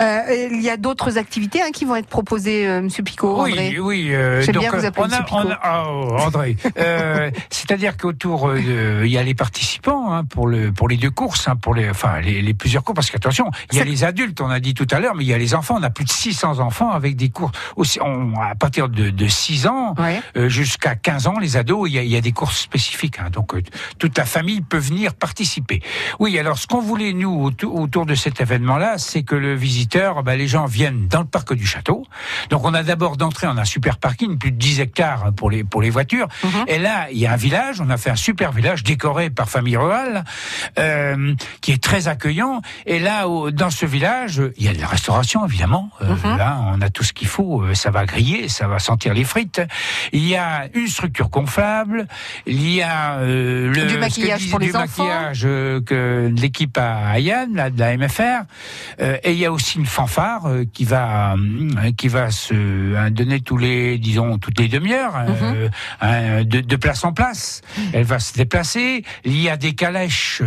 Euh, 0.00 0.48
il 0.52 0.60
y 0.62 0.70
a 0.70 0.76
d'autres 0.76 1.18
activités 1.18 1.60
hein, 1.62 1.70
qui 1.72 1.84
vont 1.84 1.96
être 1.96 2.06
proposées, 2.08 2.66
euh, 2.68 2.80
Monsieur 2.82 3.02
Picot, 3.02 3.36
André? 3.40 3.70
Oui, 3.70 3.78
oui. 3.80 4.14
euh, 4.14 4.40
J'aime 4.42 4.56
bien 4.58 4.70
vous 4.70 4.84
appeler 4.84 5.02
on 5.02 5.04
a, 5.04 5.06
Monsieur 5.08 5.24
Picot. 5.24 5.38
on 5.44 5.50
a- 5.50 5.58
ah, 5.62 5.84
oh, 5.88 6.16
André. 6.18 6.56
Euh, 6.78 7.30
C'est-à-dire 7.50 7.96
qu'autour, 7.96 8.48
euh, 8.48 9.02
il 9.04 9.10
y 9.10 9.18
a 9.18 9.22
les 9.22 9.34
participants 9.34 10.12
hein, 10.12 10.24
pour 10.24 10.46
le 10.46 10.72
pour 10.72 10.88
les 10.88 10.96
deux 10.96 11.10
courses, 11.10 11.46
hein, 11.48 11.56
pour 11.56 11.74
les 11.74 11.90
enfin 11.90 12.20
les, 12.20 12.40
les 12.42 12.54
plusieurs 12.54 12.82
courses. 12.84 12.94
Parce 12.96 13.10
qu'attention, 13.10 13.50
il 13.72 13.78
y 13.78 13.80
a 13.80 13.84
les 13.84 14.04
adultes, 14.04 14.40
on 14.40 14.48
a 14.50 14.60
dit 14.60 14.74
tout 14.74 14.86
à 14.90 14.98
l'heure, 15.00 15.14
mais 15.14 15.24
il 15.24 15.28
y 15.28 15.34
a 15.34 15.38
les 15.38 15.54
enfants. 15.54 15.76
On 15.78 15.82
a 15.82 15.90
plus 15.90 16.04
de 16.04 16.10
600 16.10 16.58
enfants 16.60 16.90
avec 16.90 17.16
des 17.16 17.28
courses 17.28 17.52
aussi 17.76 18.00
on- 18.00 18.34
à 18.40 18.54
partir 18.54 18.88
de, 18.88 19.10
de 19.10 19.28
6 19.28 19.66
ans 19.66 19.94
Ouais. 19.98 20.20
euh, 20.36 20.48
jusqu'à 20.48 20.94
15 21.10 21.26
ans, 21.26 21.38
les 21.40 21.56
ados, 21.56 21.88
il 21.90 21.94
y 21.94 21.98
a, 21.98 22.02
il 22.04 22.08
y 22.08 22.14
a 22.16 22.20
des 22.20 22.30
courses 22.30 22.60
spécifiques. 22.60 23.18
hein. 23.18 23.30
donc 23.32 23.52
euh, 23.54 23.62
toute 23.98 24.16
la 24.16 24.24
famille 24.24 24.60
peut 24.60 24.78
venir 24.78 25.12
participer. 25.14 25.82
Oui, 26.20 26.38
alors 26.38 26.56
ce 26.56 26.68
qu'on 26.68 26.80
voulait 26.80 27.12
nous 27.12 27.34
autour, 27.42 27.74
autour 27.74 28.06
de 28.06 28.14
cet 28.14 28.40
événement-là, 28.40 28.96
c'est 28.98 29.24
que 29.24 29.34
le 29.34 29.54
visiteur, 29.56 30.22
bah, 30.22 30.36
les 30.36 30.46
gens 30.46 30.66
viennent 30.66 31.08
dans 31.08 31.18
le 31.18 31.26
parc 31.26 31.52
du 31.52 31.66
château. 31.66 32.06
Donc 32.50 32.64
on 32.64 32.74
a 32.74 32.84
d'abord 32.84 33.16
d'entrée, 33.16 33.48
on 33.48 33.56
a 33.56 33.62
un 33.62 33.64
super 33.64 33.98
parking, 33.98 34.38
plus 34.38 34.52
de 34.52 34.56
10 34.56 34.78
hectares 34.80 35.32
pour 35.34 35.50
les 35.50 35.64
pour 35.64 35.82
les 35.82 35.90
voitures. 35.90 36.28
Mhm. 36.44 36.64
Et 36.68 36.78
là, 36.78 37.08
il 37.10 37.18
y 37.18 37.26
a 37.26 37.32
un 37.32 37.36
village. 37.36 37.80
On 37.80 37.90
a 37.90 37.96
fait 37.96 38.10
un 38.10 38.16
super 38.28 38.52
village 38.52 38.84
décoré 38.84 39.30
par 39.30 39.48
famille 39.48 39.76
rurale, 39.76 40.22
euh, 40.78 41.34
qui 41.60 41.72
est 41.72 41.82
très 41.82 42.06
accueillant. 42.06 42.62
Et 42.86 43.00
là, 43.00 43.26
au- 43.28 43.50
dans 43.50 43.70
ce 43.70 43.84
village, 43.84 44.40
il 44.56 44.64
y 44.64 44.68
a 44.68 44.74
de 44.74 44.80
la 44.80 44.86
restauration 44.86 45.44
évidemment. 45.44 45.90
Euh, 46.02 46.14
Mhm. 46.14 46.36
Là, 46.36 46.60
on 46.72 46.80
a 46.80 46.88
tout 46.88 47.02
ce 47.02 47.12
qu'il 47.12 47.26
faut. 47.28 47.64
Ça 47.74 47.90
va 47.90 48.06
griller, 48.06 48.48
ça 48.48 48.68
va 48.68 48.78
sentir 48.78 49.12
les 49.12 49.24
frites. 49.24 49.60
Il 50.12 50.24
y 50.28 50.36
a 50.36 50.68
une 50.74 50.86
structure 51.00 51.30
gonflable. 51.30 52.06
Il 52.46 52.70
y 52.70 52.82
a 52.82 53.14
euh, 53.20 53.72
le 53.72 53.86
Du 53.86 53.94
que 53.94 54.00
maquillage 54.00 54.40
disent- 54.42 54.50
pour 54.50 54.58
les 54.58 54.66
du 54.68 54.76
enfants. 54.76 55.04
maquillage 55.04 55.42
euh, 55.46 55.80
que 55.80 56.30
l'équipe 56.36 56.76
a 56.76 57.18
Yann, 57.18 57.54
là, 57.54 57.70
de 57.70 57.78
la 57.80 57.96
MFR. 57.96 58.42
Euh, 59.00 59.16
et 59.24 59.32
il 59.32 59.38
y 59.38 59.46
a 59.46 59.52
aussi 59.52 59.78
une 59.78 59.86
fanfare 59.86 60.46
euh, 60.46 60.64
qui 60.70 60.84
va 60.84 61.34
euh, 61.36 61.92
qui 61.96 62.08
va 62.08 62.30
se 62.30 63.08
donner 63.08 63.40
tous 63.40 63.56
les 63.56 63.96
disons 63.98 64.36
toutes 64.38 64.58
les 64.58 64.68
demi-heures 64.68 65.14
euh, 65.16 65.68
hein, 66.02 66.44
de, 66.44 66.60
de 66.60 66.76
place 66.76 67.02
en 67.04 67.12
place. 67.14 67.62
Elle 67.94 68.04
va 68.04 68.18
se 68.18 68.34
déplacer. 68.34 69.02
Il 69.24 69.40
y 69.40 69.48
a 69.48 69.56
des 69.56 69.74
calèches 69.74 70.42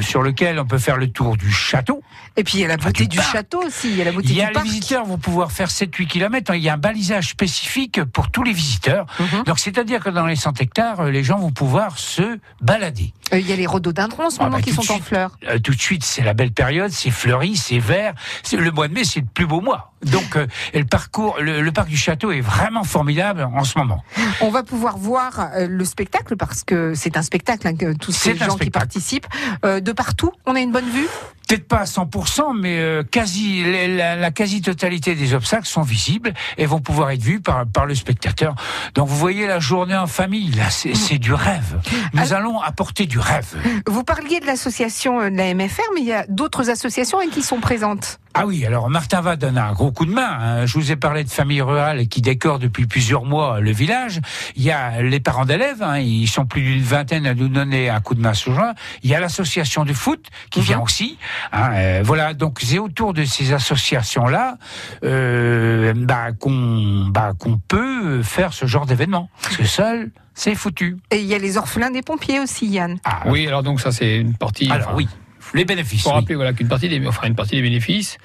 sur 0.00 0.22
lesquelles 0.22 0.58
on 0.58 0.64
peut 0.66 0.78
faire 0.78 0.96
le 0.96 1.08
tour 1.10 1.36
du 1.36 1.50
château. 1.50 2.02
Et 2.36 2.44
puis 2.44 2.58
il 2.58 2.60
y 2.60 2.64
a 2.64 2.68
la 2.68 2.74
Enfin, 2.74 2.86
beauté 2.86 3.02
du 3.04 3.08
du 3.10 3.16
parc. 3.18 3.32
château 3.32 3.62
aussi, 3.66 3.88
il 3.90 3.96
y 3.96 4.00
a 4.02 4.04
la 4.04 4.12
beauté 4.12 4.28
Il 4.30 4.36
y 4.36 4.40
a 4.40 4.44
du 4.44 4.48
les 4.50 4.54
parc. 4.54 4.64
visiteurs 4.66 5.04
vont 5.04 5.18
pouvoir 5.18 5.52
faire 5.52 5.68
7-8 5.68 6.06
km. 6.06 6.54
Il 6.54 6.62
y 6.62 6.68
a 6.68 6.74
un 6.74 6.78
balisage 6.78 7.28
spécifique 7.28 8.02
pour 8.04 8.30
tous 8.30 8.42
les 8.44 8.52
visiteurs. 8.52 9.04
Mhm. 9.18 9.44
Donc 9.44 9.58
c'est-à-dire 9.58 10.00
que 10.02 10.10
dans 10.10 10.26
les 10.26 10.36
100 10.36 10.60
hectares, 10.60 11.00
euh, 11.00 11.10
les 11.10 11.24
gens 11.24 11.38
vont 11.38 11.50
pouvoir 11.52 11.98
se 11.98 12.38
balader. 12.60 13.12
Euh, 13.32 13.38
Il 13.38 13.48
y 13.48 13.52
a 13.52 13.56
les 13.56 13.66
rhododendrons 13.66 14.26
en 14.26 14.30
ce 14.30 14.38
Ah 14.40 14.44
moment 14.44 14.56
bah, 14.56 14.62
qui 14.62 14.72
sont 14.72 14.92
en 14.92 14.98
fleurs. 14.98 15.36
Euh, 15.48 15.58
tout 15.58 15.74
de 15.74 15.80
suite, 15.80 16.04
c'est 16.04 16.22
la 16.22 16.34
belle 16.34 16.52
période, 16.52 16.90
c'est 16.90 17.10
fleuri, 17.10 17.56
c'est 17.56 17.78
vert. 17.78 18.14
C'est 18.42 18.56
le 18.56 18.70
mois 18.70 18.88
de 18.88 18.94
mai, 18.94 19.04
c'est 19.04 19.20
le 19.20 19.26
plus 19.26 19.46
beau 19.46 19.60
mois. 19.60 19.92
Donc 20.02 20.36
euh, 20.36 20.46
le 20.74 20.84
parcours, 20.84 21.36
le, 21.40 21.60
le 21.60 21.72
parc 21.72 21.88
du 21.88 21.96
château 21.96 22.32
est 22.32 22.40
vraiment 22.40 22.84
formidable 22.84 23.48
en 23.54 23.64
ce 23.64 23.78
moment. 23.78 24.02
On 24.40 24.50
va 24.50 24.62
pouvoir 24.62 24.96
voir 24.96 25.50
le 25.58 25.84
spectacle 25.84 26.36
parce 26.36 26.64
que 26.64 26.94
c'est 26.94 27.16
un 27.16 27.22
spectacle, 27.22 27.66
hein, 27.68 27.74
tous 28.00 28.12
ces 28.12 28.36
gens 28.36 28.56
qui 28.56 28.70
participent. 28.70 29.26
De 29.62 29.92
partout, 29.92 30.32
on 30.46 30.54
a 30.54 30.60
une 30.60 30.72
bonne 30.72 30.88
vue? 30.88 31.06
Peut-être 31.50 31.66
pas 31.66 31.78
à 31.78 31.84
100%, 31.84 32.56
mais 32.56 32.78
euh, 32.78 33.02
quasi 33.02 33.64
la, 33.64 34.14
la 34.14 34.30
quasi-totalité 34.30 35.16
des 35.16 35.34
obstacles 35.34 35.66
sont 35.66 35.82
visibles 35.82 36.32
et 36.58 36.64
vont 36.64 36.78
pouvoir 36.78 37.10
être 37.10 37.22
vus 37.22 37.40
par, 37.40 37.66
par 37.66 37.86
le 37.86 37.96
spectateur. 37.96 38.54
Donc 38.94 39.08
vous 39.08 39.16
voyez 39.16 39.48
la 39.48 39.58
journée 39.58 39.96
en 39.96 40.06
famille, 40.06 40.52
là, 40.52 40.70
c'est 40.70 41.18
du 41.18 41.34
rêve. 41.34 41.80
Nous 42.14 42.32
allons 42.34 42.60
apporter 42.60 43.06
du 43.06 43.18
rêve. 43.18 43.56
Vous 43.88 44.04
parliez 44.04 44.38
de 44.38 44.46
l'association 44.46 45.22
euh, 45.22 45.28
de 45.28 45.36
la 45.36 45.52
MFR, 45.52 45.82
mais 45.96 46.02
il 46.02 46.06
y 46.06 46.12
a 46.12 46.24
d'autres 46.28 46.70
associations 46.70 47.18
qui 47.32 47.42
sont 47.42 47.58
présentes. 47.58 48.20
Ah 48.32 48.46
oui, 48.46 48.64
alors 48.64 48.88
Martin 48.88 49.20
va 49.20 49.34
donner 49.36 49.58
un 49.60 49.72
gros 49.72 49.90
coup 49.90 50.06
de 50.06 50.12
main. 50.12 50.38
hein. 50.40 50.66
Je 50.66 50.74
vous 50.78 50.92
ai 50.92 50.96
parlé 50.96 51.24
de 51.24 51.28
famille 51.30 51.60
rurale 51.62 52.06
qui 52.06 52.22
décore 52.22 52.60
depuis 52.60 52.86
plusieurs 52.86 53.24
mois 53.24 53.60
le 53.60 53.72
village. 53.72 54.20
Il 54.54 54.62
y 54.62 54.70
a 54.70 55.02
les 55.02 55.18
parents 55.18 55.44
d'élèves, 55.44 55.82
hein, 55.82 55.98
ils 55.98 56.28
sont 56.28 56.46
plus 56.46 56.62
d'une 56.62 56.82
vingtaine 56.82 57.26
à 57.26 57.34
nous 57.34 57.48
donner 57.48 57.90
un 57.90 58.00
coup 58.00 58.14
de 58.14 58.20
main 58.20 58.32
ce 58.34 58.50
jour. 58.50 58.62
Il 59.02 59.10
y 59.10 59.14
a 59.16 59.20
l'association 59.20 59.84
du 59.84 59.94
foot 59.94 60.24
qui 60.50 60.60
vient 60.60 60.78
aussi. 60.80 61.18
hein, 61.52 61.70
euh, 61.74 62.02
voilà, 62.04 62.32
donc 62.34 62.60
c'est 62.62 62.78
autour 62.78 63.14
de 63.14 63.24
ces 63.24 63.52
associations-là 63.52 64.58
euh, 65.04 65.92
bah, 65.96 66.32
qu'on 66.38 67.06
bah, 67.10 67.32
qu'on 67.38 67.58
peut 67.58 68.22
faire 68.22 68.52
ce 68.52 68.66
genre 68.66 68.86
d'événement. 68.86 69.28
Parce 69.42 69.56
que 69.56 69.64
seul, 69.64 70.10
c'est 70.34 70.54
foutu. 70.54 70.98
Et 71.10 71.18
il 71.20 71.26
y 71.26 71.34
a 71.34 71.38
les 71.38 71.56
orphelins 71.56 71.90
des 71.90 72.02
pompiers 72.02 72.40
aussi, 72.40 72.66
Yann. 72.68 72.98
Ah, 73.04 73.22
Oui, 73.26 73.46
alors 73.46 73.62
donc 73.62 73.80
ça 73.80 73.90
c'est 73.92 74.16
une 74.18 74.34
partie. 74.34 74.70
Alors 74.70 74.88
enfin, 74.88 74.96
oui, 74.96 75.08
les 75.54 75.64
bénéfices. 75.64 76.02
faut 76.02 76.10
oui. 76.10 76.14
rappeler 76.16 76.34
voilà 76.34 76.52
qu'une 76.52 76.68
partie 76.68 76.88
des, 76.88 77.06
enfin 77.06 77.26
une 77.26 77.34
partie 77.34 77.56
des 77.56 77.62
bénéfices 77.62 78.18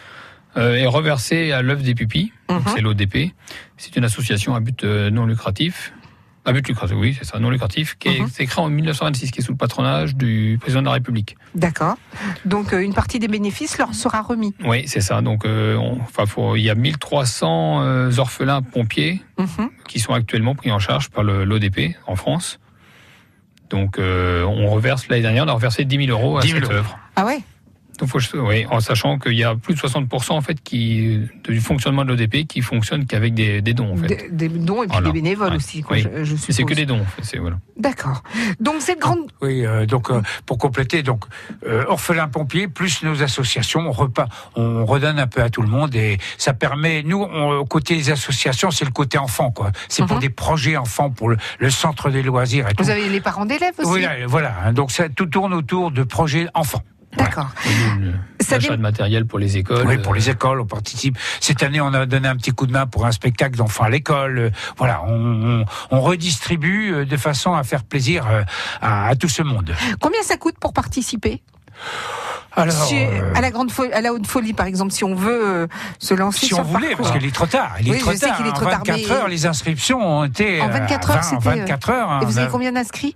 euh, 0.57 0.75
est 0.75 0.85
reversée 0.87 1.51
à 1.51 1.61
l'œuvre 1.61 1.83
des 1.83 1.95
pupilles. 1.95 2.31
Mhm. 2.49 2.61
C'est 2.73 2.81
l'ODP. 2.81 3.33
C'est 3.77 3.95
une 3.95 4.03
association 4.05 4.55
à 4.55 4.59
but 4.59 4.83
euh, 4.83 5.09
non 5.09 5.25
lucratif. 5.25 5.91
À 6.47 6.53
but 6.53 6.67
lucratif, 6.67 6.95
oui, 6.99 7.15
c'est 7.17 7.25
ça, 7.25 7.39
non 7.39 7.49
lucratif, 7.49 7.95
qui 7.97 8.07
est, 8.07 8.19
Mhm. 8.19 8.27
c'est 8.31 8.45
créé 8.45 8.63
en 8.63 8.69
1926, 8.69 9.31
qui 9.31 9.39
est 9.39 9.43
sous 9.43 9.51
le 9.53 9.57
patronage 9.57 10.15
du 10.15 10.59
président 10.61 10.81
de 10.81 10.85
la 10.85 10.91
République. 10.93 11.35
D'accord. 11.55 11.95
Donc 12.45 12.71
euh, 12.71 12.81
une 12.83 12.93
partie 12.93 13.17
des 13.17 13.27
bénéfices 13.27 13.79
leur 13.79 13.95
sera 13.95 14.21
remis. 14.21 14.53
Oui, 14.63 14.83
c'est 14.87 15.01
ça. 15.01 15.21
Donc, 15.23 15.43
euh, 15.43 15.75
il 16.55 16.61
y 16.61 16.69
a 16.69 16.75
1300 16.75 17.81
euh, 17.81 18.11
orphelins 18.19 18.61
pompiers 18.61 19.23
Mhm. 19.39 19.69
qui 19.87 19.99
sont 19.99 20.13
actuellement 20.13 20.53
pris 20.53 20.71
en 20.71 20.77
charge 20.79 21.09
par 21.09 21.23
l'ODP 21.23 21.95
en 22.05 22.15
France. 22.15 22.59
Donc, 23.71 23.97
euh, 23.97 24.43
on 24.43 24.67
reverse 24.69 25.07
l'année 25.07 25.23
dernière, 25.23 25.45
on 25.45 25.49
a 25.49 25.53
reversé 25.53 25.83
10 25.85 26.05
000 26.05 26.11
euros 26.11 26.37
à 26.37 26.41
10 26.41 26.49
000 26.51 26.61
cette 26.61 26.71
œuvre. 26.71 26.99
Ah 27.15 27.25
ouais? 27.25 27.39
Donc, 27.97 28.09
faut, 28.09 28.19
oui, 28.39 28.65
en 28.69 28.81
sachant 28.81 29.17
qu'il 29.17 29.35
y 29.35 29.45
a 29.45 29.55
plus 29.55 29.73
de 29.73 29.79
60% 29.79 30.33
en 30.33 30.41
fait 30.41 30.61
qui 30.61 31.21
du 31.47 31.61
fonctionnement 31.61 32.03
de 32.03 32.09
l'ODP 32.09 32.45
qui 32.45 32.61
fonctionne 32.61 33.05
qu'avec 33.05 33.33
des, 33.33 33.61
des 33.61 33.73
dons 33.73 33.93
en 33.93 33.95
fait. 33.95 34.07
des, 34.29 34.49
des 34.49 34.49
dons 34.49 34.83
et 34.83 34.87
puis 34.87 34.97
Voilà. 34.97 35.07
des 35.07 35.13
bénévoles 35.13 35.51
Ouais. 35.51 35.55
aussi, 35.55 35.81
quoi, 35.81 35.95
Oui. 35.95 36.03
je, 36.03 36.25
je 36.25 36.33
Mais 36.33 36.39
C'est 36.53 36.63
que 36.65 36.73
des 36.73 36.85
dons. 36.85 36.99
en 36.99 37.05
fait, 37.05 37.23
c'est- 37.23 37.37
voilà. 37.37 37.55
D'accord. 37.77 38.21
Donc 38.59 38.75
cette 38.79 38.99
grande... 38.99 39.31
Oui, 39.41 39.65
euh, 39.65 39.85
donc 39.85 40.11
euh, 40.11 40.21
pour 40.45 40.57
compléter, 40.57 41.03
donc 41.03 41.23
euh, 41.65 41.85
orphelins 41.87 42.27
pompiers 42.27 42.67
plus 42.67 43.01
nos 43.01 43.23
associations, 43.23 43.79
on 43.87 43.91
repart, 43.93 44.29
on 44.57 44.85
redonne 44.85 45.17
un 45.17 45.27
peu 45.27 45.41
à 45.41 45.49
tout 45.49 45.61
le 45.61 45.69
monde 45.69 45.95
et 45.95 46.17
ça 46.37 46.51
permet. 46.53 47.01
Nous, 47.01 47.21
on, 47.21 47.51
au 47.59 47.65
côté 47.65 47.95
des 47.95 48.09
associations, 48.11 48.71
c'est 48.71 48.83
le 48.83 48.91
côté 48.91 49.17
enfant, 49.17 49.51
quoi. 49.51 49.71
C'est 49.87 50.05
pour 50.05 50.17
Mhm. 50.17 50.21
des 50.21 50.29
projets 50.29 50.75
enfants, 50.75 51.11
pour 51.11 51.29
le, 51.29 51.37
le 51.59 51.69
centre 51.69 52.09
des 52.09 52.23
loisirs 52.23 52.67
et 52.69 52.73
tout. 52.73 52.83
Vous 52.83 52.89
avez 52.89 53.07
les 53.07 53.21
parents 53.21 53.45
d'élèves 53.45 53.75
aussi? 53.77 53.87
Voilà, 53.87 54.27
voilà. 54.27 54.53
hein, 54.65 54.73
Donc 54.73 54.91
ça, 54.91 55.07
tout 55.07 55.27
tourne 55.27 55.53
autour 55.53 55.91
de 55.91 56.03
projets 56.03 56.49
enfants. 56.53 56.83
D'accord. 57.17 57.49
Ça 58.41 58.55
L'achat 58.55 58.69
dé- 58.71 58.77
de 58.77 58.81
matériel 58.81 59.25
pour 59.25 59.39
les 59.39 59.57
écoles. 59.57 59.85
Oui, 59.87 59.97
pour 59.97 60.13
les 60.13 60.29
euh, 60.29 60.33
écoles, 60.33 60.59
on 60.61 60.65
participe. 60.65 61.17
Cette 61.39 61.63
année, 61.63 61.81
on 61.81 61.93
a 61.93 62.05
donné 62.05 62.27
un 62.27 62.35
petit 62.35 62.51
coup 62.51 62.67
de 62.67 62.71
main 62.71 62.85
pour 62.85 63.05
un 63.05 63.11
spectacle 63.11 63.55
d'enfants 63.57 63.85
à 63.85 63.89
l'école. 63.89 64.37
Euh, 64.37 64.49
Voilà, 64.77 65.01
on, 65.07 65.61
on, 65.61 65.65
on 65.91 66.01
redistribue 66.01 66.93
euh, 66.93 67.05
de 67.05 67.17
façon 67.17 67.53
à 67.53 67.63
faire 67.63 67.83
plaisir 67.83 68.25
à, 68.81 69.07
à 69.07 69.15
tout 69.15 69.29
ce 69.29 69.41
monde. 69.41 69.73
Combien 69.99 70.21
ça 70.23 70.37
coûte 70.37 70.55
pour 70.59 70.73
participer? 70.73 71.41
Alors, 72.55 72.73
Si- 72.87 72.95
euh, 72.95 73.33
à 73.35 73.41
la 73.41 73.51
grande 73.51 73.69
folie, 73.71 73.91
à 73.91 74.01
la 74.01 74.13
haute 74.13 74.25
folie, 74.27 74.53
par 74.53 74.65
exemple, 74.65 74.91
si 74.93 75.03
on 75.03 75.13
veut 75.15 75.41
euh, 75.45 75.67
se 75.99 76.13
lancer 76.13 76.39
si 76.39 76.45
sur 76.47 76.59
on 76.59 76.63
voulait, 76.63 76.89
parcours. 76.89 77.05
parce 77.07 77.17
qu'il 77.17 77.27
est 77.27 77.33
trop 77.33 77.45
tard. 77.47 77.73
Il 77.81 77.87
est 77.87 77.91
Oui, 77.91 77.99
trop 77.99 78.11
je 78.11 78.17
sais 78.17 78.27
tard. 78.27 78.37
qu'il 78.37 78.45
est 78.45 78.49
En 78.49 78.53
trop 78.53 78.65
tard, 78.65 78.79
24 78.85 78.97
mais- 78.97 79.11
heures, 79.11 79.27
les 79.27 79.45
inscriptions 79.45 79.99
ont 79.99 80.23
été 80.23 80.61
En 80.61 80.69
euh, 80.69 80.71
24 80.71 81.09
à 81.11 81.13
heures, 81.15 81.21
20, 81.21 81.29
c'était, 81.29 81.47
euh, 81.47 81.55
24 81.61 81.89
heures. 81.89 82.09
hein, 82.11 82.19
Et 82.21 82.25
vous 82.25 82.33
on 82.33 82.37
avez 82.37 82.47
a- 82.47 82.49
combien 82.49 82.71
d'inscrits? 82.71 83.15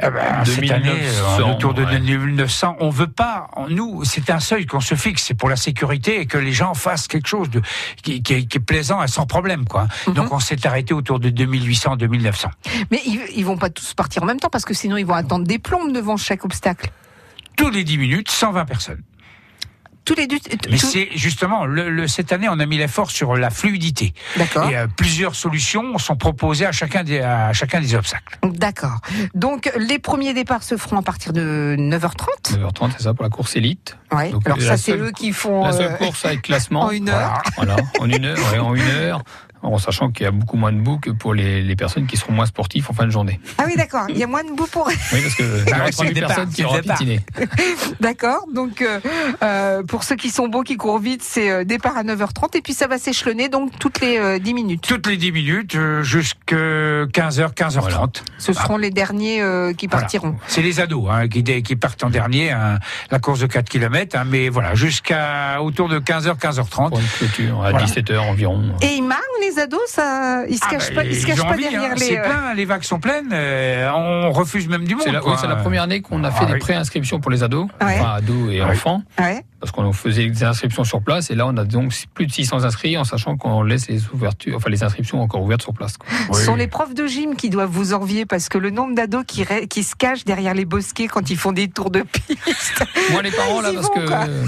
Eh 0.00 0.10
ben, 0.10 0.44
cette 0.44 0.60
2900, 0.60 0.74
année, 0.74 1.02
euh, 1.40 1.52
autour 1.54 1.74
de 1.74 1.84
ouais. 1.84 1.90
2900, 1.98 2.76
on 2.80 2.90
veut 2.90 3.06
pas. 3.06 3.48
Nous, 3.68 4.02
c'est 4.04 4.30
un 4.30 4.40
seuil 4.40 4.66
qu'on 4.66 4.80
se 4.80 4.94
fixe, 4.94 5.24
c'est 5.24 5.34
pour 5.34 5.48
la 5.50 5.56
sécurité 5.56 6.20
et 6.20 6.26
que 6.26 6.38
les 6.38 6.52
gens 6.52 6.74
fassent 6.74 7.06
quelque 7.08 7.28
chose 7.28 7.50
de 7.50 7.60
qui, 8.02 8.22
qui 8.22 8.34
est, 8.34 8.44
qui 8.46 8.56
est 8.58 8.60
plaisant 8.60 9.02
et 9.02 9.08
sans 9.08 9.26
problème, 9.26 9.66
quoi. 9.66 9.86
Mhm. 10.06 10.14
Donc, 10.14 10.32
on 10.32 10.40
s'est 10.40 10.66
arrêté 10.66 10.94
autour 10.94 11.20
de 11.20 11.28
2800, 11.28 11.96
2900. 11.96 12.48
Mais 12.90 13.00
ils, 13.04 13.20
ils 13.36 13.44
vont 13.44 13.58
pas 13.58 13.68
tous 13.70 13.92
partir 13.94 14.22
en 14.22 14.26
même 14.26 14.40
temps 14.40 14.48
parce 14.50 14.64
que 14.64 14.74
sinon 14.74 14.96
ils 14.96 15.06
vont 15.06 15.14
attendre 15.14 15.46
des 15.46 15.58
plombes 15.58 15.92
devant 15.92 16.16
chaque 16.16 16.44
obstacle. 16.44 16.90
Tous 17.56 17.70
les 17.70 17.84
10 17.84 17.98
minutes, 17.98 18.30
120 18.30 18.64
personnes. 18.64 19.02
tous 20.04 20.14
les 20.16 20.26
deux. 20.26 20.36
Mais 20.70 20.76
c'est 20.76 21.08
justement, 21.14 21.64
le, 21.64 21.88
le- 21.88 22.06
cette 22.08 22.30
année, 22.32 22.46
on 22.50 22.58
a 22.60 22.66
mis 22.66 22.76
l'effort 22.76 23.10
sur 23.10 23.36
la 23.36 23.48
fluidité. 23.48 24.12
D'accord. 24.36 24.68
Et 24.68 24.76
euh, 24.76 24.86
plusieurs 24.86 25.34
solutions 25.34 25.96
sont 25.96 26.16
proposées 26.16 26.66
à 26.66 26.72
chacun 26.72 27.04
des, 27.04 27.20
à 27.20 27.52
chacun 27.54 27.80
des 27.80 27.94
obstacles. 27.94 28.38
D'accord. 28.42 28.98
Donc 29.34 29.72
les 29.78 29.98
premiers 29.98 30.34
départs 30.34 30.62
se 30.62 30.76
feront 30.76 30.98
à 30.98 31.02
partir 31.02 31.32
de 31.32 31.74
9h30. 31.78 32.58
9h30, 32.58 32.90
c'est 32.98 33.04
ça 33.04 33.14
pour 33.14 33.22
la 33.24 33.30
course 33.30 33.56
élite. 33.56 33.96
Ouais. 34.12 34.30
Donc, 34.30 34.44
Alors 34.44 34.60
ça 34.60 34.76
c'est 34.76 34.94
eux 34.96 35.10
qui 35.10 35.32
font 35.32 35.64
La 35.64 35.72
seule 35.72 35.92
euh, 35.92 35.96
course 35.96 36.24
avec 36.26 36.42
classement. 36.42 36.82
en 36.86 36.90
une 36.90 37.08
heure. 37.08 37.40
Voilà, 37.56 37.76
en 38.00 38.06
une 38.10 38.26
heure, 38.26 38.52
ouais, 38.52 38.58
en 38.58 38.74
une 38.74 38.82
heure. 38.82 39.22
En 39.64 39.78
sachant 39.78 40.10
qu'il 40.10 40.24
y 40.24 40.26
a 40.26 40.30
beaucoup 40.30 40.56
moins 40.56 40.72
de 40.72 40.78
bouts 40.78 40.98
que 40.98 41.10
pour 41.10 41.32
les, 41.34 41.62
les 41.62 41.74
personnes 41.76 42.06
qui 42.06 42.16
seront 42.16 42.32
moins 42.32 42.46
sportifs 42.46 42.88
en 42.90 42.92
fin 42.92 43.06
de 43.06 43.10
journée. 43.10 43.40
Ah 43.58 43.64
oui 43.66 43.74
d'accord. 43.76 44.04
Il 44.10 44.18
y 44.18 44.22
a 44.22 44.26
moins 44.26 44.44
de 44.44 44.50
bout 44.52 44.66
pour. 44.70 44.86
Oui, 44.86 44.94
parce 45.22 45.34
que 45.34 45.42
Ah 45.72 45.84
ouais, 45.84 45.92
c'est 45.92 46.04
le 46.04 46.12
3000 46.12 46.14
départ, 46.14 46.28
personnes 46.28 46.50
qui 46.52 46.64
auront 46.64 46.82
patiné. 46.82 47.20
D'accord. 48.00 48.46
Donc 48.52 48.82
euh, 48.82 49.00
euh, 49.42 49.82
pour 49.82 50.04
ceux 50.04 50.16
qui 50.16 50.30
sont 50.30 50.48
beaux, 50.48 50.62
qui 50.62 50.76
courent 50.76 50.98
vite, 50.98 51.22
c'est 51.22 51.50
euh, 51.50 51.64
départ 51.64 51.96
à 51.96 52.04
9h30 52.04 52.56
et 52.56 52.60
puis 52.60 52.72
ça 52.74 52.86
va 52.86 52.98
s'échelonner 52.98 53.48
donc 53.48 53.78
toutes 53.78 54.00
les 54.00 54.18
euh, 54.18 54.38
10 54.38 54.54
minutes. 54.54 54.84
Toutes 54.86 55.06
les 55.06 55.16
10 55.16 55.32
minutes, 55.32 55.74
euh, 55.76 56.02
jusqu'à 56.02 57.04
15h, 57.06 57.54
15h30. 57.54 58.16
Ce 58.38 58.52
seront 58.52 58.76
les 58.76 58.90
derniers 58.90 59.40
euh, 59.42 59.72
qui 59.72 59.86
Voilà. 59.86 60.02
partiront. 60.02 60.36
C'est 60.46 60.62
les 60.62 60.80
ados 60.80 61.06
hein, 61.10 61.28
qui, 61.28 61.42
dé- 61.42 61.62
qui 61.62 61.76
partent 61.76 62.04
en 62.04 62.10
dernier, 62.10 62.50
hein, 62.50 62.78
la 63.10 63.18
course 63.18 63.40
de 63.40 63.46
4 63.46 63.68
km, 63.68 64.16
hein, 64.18 64.24
mais 64.26 64.48
voilà, 64.48 64.74
jusqu'à 64.74 65.62
autour 65.62 65.88
de 65.88 65.98
15h, 65.98 66.38
15h30. 66.38 66.88
Pour 66.90 66.98
une 66.98 67.06
clôture 67.06 67.64
à 67.64 67.70
Voilà. 67.70 67.86
17h 67.86 68.18
environ. 68.18 68.62
Et 68.82 68.94
ils 68.96 69.02
marrent 69.02 69.20
les 69.40 69.53
ados, 69.58 69.80
ça, 69.88 70.44
ils 70.48 70.56
se 70.56 70.60
Ah, 70.66 70.70
cachent 70.72 70.90
bah, 70.94 71.02
pas, 71.02 71.04
ils 71.08 71.16
se 71.20 71.26
cachent 71.26 71.38
pas 71.42 71.48
envie, 71.48 71.62
derrière 71.62 71.92
hein, 71.92 71.94
les. 71.96 72.04
C'est 72.04 72.18
euh, 72.18 72.22
plein, 72.22 72.54
les 72.54 72.64
vagues 72.64 72.82
sont 72.82 73.00
pleines, 73.00 73.30
euh, 73.32 73.90
on 73.94 74.32
refuse 74.32 74.68
même 74.68 74.84
du 74.84 74.94
monde. 74.94 75.04
C'est 75.04 75.12
la, 75.12 75.22
oui, 75.24 75.62
première 75.62 75.82
année 75.84 76.00
qu'on 76.00 76.22
a 76.24 76.30
fait 76.30 76.40
Ah, 76.42 76.46
des 76.46 76.52
oui. 76.54 76.58
préinscriptions 76.58 77.20
pour 77.20 77.30
les 77.30 77.42
ados, 77.42 77.68
Ouais. 77.82 77.96
enfin 78.00 78.14
ados 78.16 78.52
et 78.52 78.60
Ah, 78.60 78.68
enfants, 78.70 79.02
Ouais. 79.18 79.44
Parce 79.64 79.72
qu'on 79.72 79.94
faisait 79.94 80.26
des 80.28 80.44
inscriptions 80.44 80.84
sur 80.84 81.00
place 81.00 81.30
et 81.30 81.34
là 81.34 81.46
on 81.46 81.56
a 81.56 81.64
donc 81.64 81.94
plus 82.12 82.26
de 82.26 82.32
600 82.32 82.64
inscrits 82.64 82.98
en 82.98 83.04
sachant 83.04 83.38
qu'on 83.38 83.62
laisse 83.62 83.88
les 83.88 84.02
ouvertures, 84.12 84.56
enfin 84.58 84.68
les 84.68 84.82
inscriptions 84.84 85.22
encore 85.22 85.40
ouvertes 85.42 85.62
sur 85.62 85.72
place. 85.72 85.96
quoi. 85.96 86.06
Oui. 86.28 86.36
Ce 86.38 86.44
sont 86.44 86.54
les 86.54 86.66
profs 86.66 86.92
de 86.92 87.06
gym 87.06 87.34
qui 87.34 87.48
doivent 87.48 87.70
vous 87.70 87.94
envier 87.94 88.26
parce 88.26 88.50
que 88.50 88.58
le 88.58 88.68
nombre 88.68 88.94
d'ados 88.94 89.24
qui, 89.26 89.42
se 89.82 89.94
cachent 89.96 90.26
derrière 90.26 90.52
les 90.52 90.66
bosquets 90.66 91.06
quand 91.08 91.30
ils 91.30 91.38
font 91.38 91.52
des 91.52 91.68
tours 91.68 91.90
de 91.90 92.02
piste. 92.02 92.84
Moi 93.10 93.22
les 93.22 93.30
parents 93.30 93.62
là 93.62 93.70
parce 93.72 93.86
vont, 93.86 93.94
que 93.94 94.00
euh, 94.12 94.46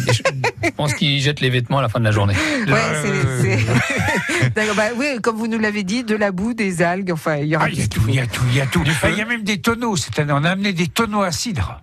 je 0.62 0.70
pense 0.76 0.92
qu'ils 0.92 1.22
jettent 1.22 1.40
les 1.40 1.48
vêtements 1.48 1.78
à 1.78 1.82
la 1.82 1.88
fin 1.88 1.98
de 1.98 2.04
la 2.04 2.10
journée. 2.12 2.34
Ouais, 2.66 2.72
Euh, 2.74 3.40
c'est- 3.42 3.58
c'est- 3.58 4.50
D'accord, 4.54 4.74
bah 4.74 4.88
oui, 4.98 5.06
comme 5.22 5.36
vous 5.36 5.46
nous 5.48 5.58
l'avez 5.58 5.82
dit, 5.82 6.04
de 6.04 6.14
la 6.14 6.30
boue, 6.30 6.52
des 6.52 6.82
algues, 6.82 7.10
enfin, 7.10 7.36
il 7.36 7.46
y 7.48 7.56
aura 7.56 7.64
Ah, 7.66 7.70
il 7.70 7.78
y 7.78 7.82
a 7.82 7.86
tout. 7.86 8.02
il 8.06 8.14
y 8.14 8.20
a 8.20 8.26
tout, 8.26 8.42
il 8.50 8.56
y 8.56 8.60
a 8.60 8.66
tout. 8.66 8.82
Ah, 9.02 9.08
Il 9.10 9.16
y 9.16 9.22
a 9.22 9.24
même 9.24 9.42
des 9.44 9.58
tonneaux 9.62 9.96
cette 9.96 10.18
année. 10.18 10.32
On 10.34 10.44
a 10.44 10.50
amené 10.50 10.72
des 10.74 10.88
tonneaux 10.88 11.22
à 11.22 11.32
cidre. 11.32 11.80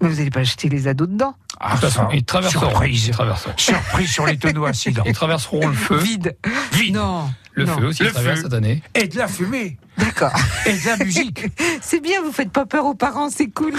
Mais 0.00 0.08
vous 0.08 0.16
n'allez 0.16 0.30
pas 0.30 0.44
jeter 0.44 0.68
les 0.68 0.86
ados 0.86 1.08
dedans. 1.08 1.34
Ah, 1.60 1.74
De 1.74 1.80
toute 1.80 1.90
façon, 1.90 2.08
ils 2.12 2.24
traverseront. 2.24 2.68
Surprise. 2.70 3.06
Ils 3.06 3.10
traverseront. 3.12 3.52
Surprise 3.56 4.10
sur 4.10 4.26
les 4.26 4.38
tonneaux 4.38 4.66
cidre. 4.72 5.02
Ils 5.06 5.12
traverseront 5.12 5.66
le 5.66 5.74
feu, 5.74 5.96
Vide. 5.98 6.36
Vide. 6.72 6.94
Non. 6.94 7.30
le 7.52 7.64
non. 7.64 7.76
feu 7.78 7.86
aussi 7.86 8.04
Le 8.04 8.10
feu. 8.10 8.36
cette 8.36 8.52
année. 8.52 8.82
Et 8.94 9.08
de 9.08 9.18
la 9.18 9.26
fumée. 9.28 9.76
D'accord. 9.98 10.32
Et 10.66 10.72
de 10.72 10.86
la 10.86 10.96
musique. 11.04 11.46
C'est 11.80 12.00
bien, 12.00 12.22
vous 12.22 12.32
faites 12.32 12.50
pas 12.50 12.66
peur 12.66 12.86
aux 12.86 12.94
parents, 12.94 13.30
c'est 13.30 13.48
cool. 13.48 13.74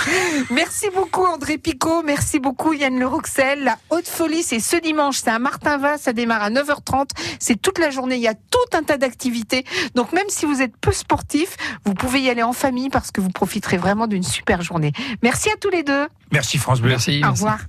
Merci 0.52 0.88
beaucoup 0.94 1.26
André 1.26 1.58
Picot, 1.58 2.04
merci 2.04 2.40
beaucoup 2.40 2.74
Yann 2.74 2.98
Le 3.00 3.08
Roxel. 3.08 3.64
La 3.64 3.78
Haute 3.90 4.08
Folie, 4.08 4.44
c'est 4.44 4.60
ce 4.60 4.76
dimanche, 4.78 5.18
c'est 5.24 5.30
à 5.30 5.40
Martin-Vas, 5.40 5.98
ça 5.98 6.14
démarre 6.14 6.44
à 6.44 6.50
9h30. 6.50 7.10
C'est 7.40 7.62
toute 7.62 7.78
la 7.78 7.90
journée, 7.90 8.16
il 8.16 8.22
y 8.22 8.28
a 8.28 8.34
tout 8.34 8.78
un 8.78 8.84
tas 8.84 8.98
d'activités. 8.98 9.64
Donc 9.96 10.12
même 10.14 10.28
si 10.30 10.46
vous 10.46 10.62
êtes 10.62 10.76
peu 10.78 10.92
sportif, 10.92 11.56
vous 11.86 11.94
pouvez 11.94 12.22
y 12.22 12.30
aller 12.30 12.44
en 12.44 12.54
famille 12.54 12.90
parce 12.90 13.12
que 13.12 13.22
vous 13.22 13.30
profiterez 13.30 13.78
vraiment 13.78 14.08
d'une 14.08 14.24
super 14.24 14.62
journée. 14.62 14.92
Merci 15.24 15.50
à 15.50 15.56
tous 15.60 15.70
les 15.70 15.84
deux. 15.84 16.08
Merci 16.32 16.58
France 16.58 16.82
Bleu. 16.82 16.90
Merci. 16.90 17.18
Au 17.18 17.28
merci. 17.28 17.44
revoir. 17.44 17.60